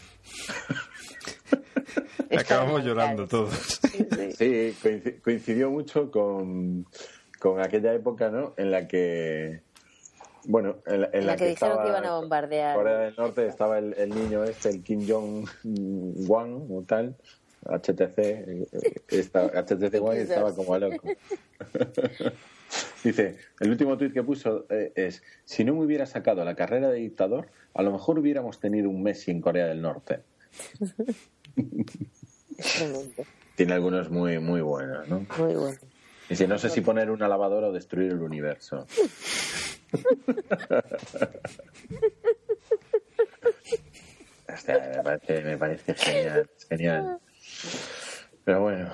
[2.37, 3.53] Acabamos llorando todos.
[3.91, 4.31] Sí, sí.
[4.33, 6.85] Sí, coinci- coincidió mucho con,
[7.39, 8.53] con aquella época, ¿no?
[8.57, 9.61] En la que,
[10.45, 12.75] bueno, en la, en En la que dijeron estaba que iban a bombardear.
[12.77, 17.17] Corea del Norte estaba el, el niño este, el Kim Jong-un o tal,
[17.65, 18.67] HTC,
[19.09, 21.07] esta- HTC One estaba como loco.
[23.03, 26.89] Dice, el último tuit que puso eh, es, si no me hubiera sacado la carrera
[26.89, 30.19] de dictador, a lo mejor hubiéramos tenido un Messi en Corea del Norte.
[33.55, 35.25] Tiene algunos muy, muy buenos, ¿no?
[35.37, 35.77] Muy bueno.
[36.29, 38.87] Y si no sé si poner una lavadora o destruir el universo.
[44.67, 47.19] me parece, me parece genial, genial.
[48.43, 48.89] Pero bueno,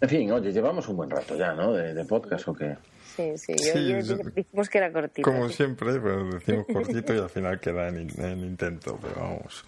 [0.00, 1.72] en fin, oye, llevamos un buen rato ya, ¿no?
[1.72, 2.76] De, podcast o qué.
[3.04, 5.30] Sí, sí, yo, dijimos que era cortito.
[5.30, 8.10] Como siempre, pero decimos cortito y al final queda en,
[8.40, 9.64] intento, pero vamos.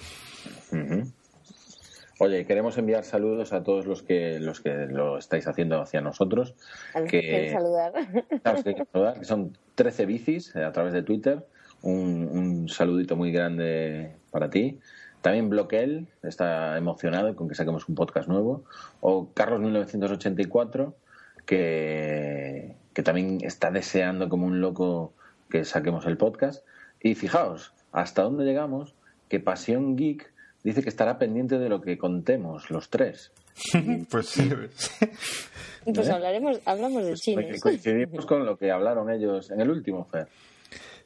[2.20, 6.54] Oye, queremos enviar saludos a todos los que los que lo estáis haciendo hacia nosotros.
[6.94, 7.92] A los que, saludar.
[8.64, 11.46] que saludar, que son 13 bicis eh, a través de Twitter.
[11.82, 14.80] Un, un saludito muy grande para ti.
[15.22, 18.64] También Bloquel está emocionado con que saquemos un podcast nuevo.
[19.00, 20.94] O Carlos 1984,
[21.44, 25.12] que, que también está deseando como un loco
[25.50, 26.64] que saquemos el podcast.
[27.00, 28.94] Y fijaos, hasta dónde llegamos,
[29.28, 30.32] que Pasión Geek
[30.64, 33.32] dice que estará pendiente de lo que contemos los tres.
[34.10, 34.50] pues sí.
[35.84, 36.12] Pues ¿Eh?
[36.12, 37.58] hablaremos, hablamos del cine.
[37.60, 40.28] Coincidimos con lo que hablaron ellos en el último, Fer.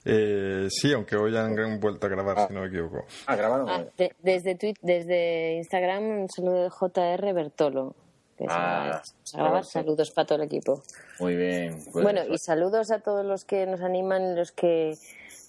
[0.05, 2.47] Eh, sí, aunque hoy han vuelto a grabar, ah.
[2.49, 3.05] si no me equivoco.
[3.27, 3.69] Ah, grabaron.
[3.69, 3.85] Ah,
[4.19, 7.95] desde, desde Instagram, un saludo de JR Bertolo.
[8.37, 9.65] Que ah, grabar.
[9.65, 10.83] Saludos para todo el equipo.
[11.21, 11.79] Muy bien.
[11.93, 14.95] Pues bueno, y saludos a todos los que nos animan, los que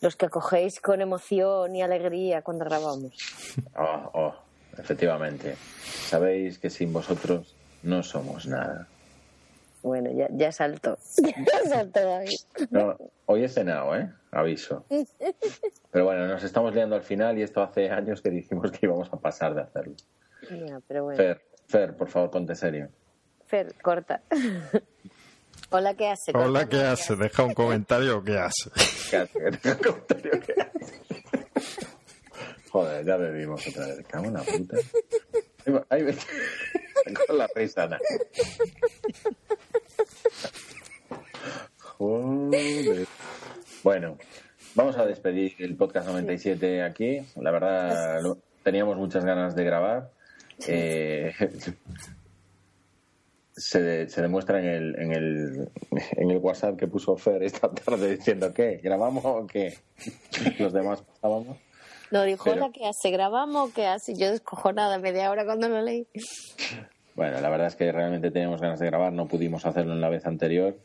[0.01, 3.14] los que acogéis con emoción y alegría cuando grabamos.
[3.78, 4.36] Oh, oh,
[4.78, 5.56] efectivamente.
[5.82, 8.88] Sabéis que sin vosotros no somos nada.
[9.84, 10.97] Bueno, ya, ya saltó.
[11.21, 12.39] ya saltó, David.
[12.71, 14.09] No, hoy he cenado, ¿eh?
[14.31, 14.86] Aviso.
[15.91, 19.11] Pero bueno, nos estamos liando al final y esto hace años que dijimos que íbamos
[19.13, 19.95] a pasar de hacerlo.
[20.88, 21.17] pero bueno.
[21.17, 22.89] Fer, Fer, por favor, ponte serio.
[23.45, 24.21] Fer, corta.
[25.69, 26.31] Hola, ¿qué hace?
[26.34, 27.15] Hola, ¿qué hace?
[27.15, 28.71] Deja un comentario, ¿qué hace?
[29.09, 29.39] ¿Qué hace?
[29.39, 31.01] Deja un comentario, ¿qué hace?
[32.71, 34.07] Joder, ya bebimos otra vez.
[34.07, 34.77] Cago en la puta.
[35.89, 36.26] Ahí ves.
[37.28, 37.99] Con la risa, Ana.
[43.84, 44.18] Bueno,
[44.76, 47.22] vamos a despedir el podcast 97 aquí.
[47.36, 48.22] La verdad,
[48.64, 50.11] teníamos muchas ganas de grabar.
[50.68, 51.34] Eh,
[53.55, 55.70] se, se, demuestra en el, en, el,
[56.11, 59.78] en el WhatsApp que puso Fer esta tarde diciendo que grabamos o qué.
[60.59, 61.57] Los demás pasábamos.
[62.12, 63.12] No, dijo, la que hace?
[63.12, 64.14] ¿Grabamos o qué hace?
[64.16, 64.28] Yo
[64.74, 66.08] nada media hora cuando lo leí.
[67.16, 70.10] Bueno, la verdad es que realmente teníamos ganas de grabar, no pudimos hacerlo en la
[70.10, 70.78] vez anterior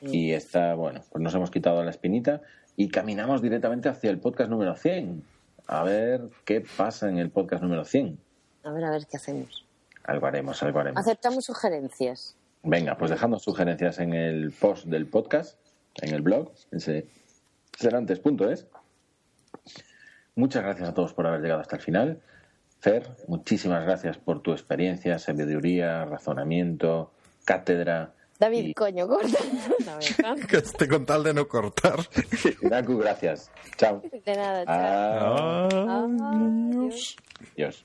[0.00, 2.40] y esta, bueno, pues nos hemos quitado la espinita
[2.76, 5.24] y caminamos directamente hacia el podcast número 100.
[5.66, 8.18] A ver qué pasa en el podcast número 100.
[8.64, 9.66] A ver, a ver qué hacemos.
[10.04, 11.00] Algo haremos, algo haremos.
[11.00, 12.36] Aceptamos sugerencias.
[12.62, 15.58] Venga, pues dejando sugerencias en el post del podcast,
[16.00, 17.06] en el blog, ese
[17.76, 18.66] serantes.es.
[20.34, 22.22] Muchas gracias a todos por haber llegado hasta el final.
[22.80, 27.12] Fer, muchísimas gracias por tu experiencia, sabiduría, razonamiento,
[27.44, 28.14] cátedra.
[28.38, 29.38] David, coño, corta.
[30.48, 32.00] que esté con tal de no cortar.
[32.62, 33.52] Daku, gracias.
[33.76, 34.02] Chao.
[34.02, 35.68] De nada, chao.
[35.70, 37.16] Adiós.
[37.54, 37.84] Adiós.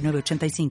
[0.00, 0.70] 85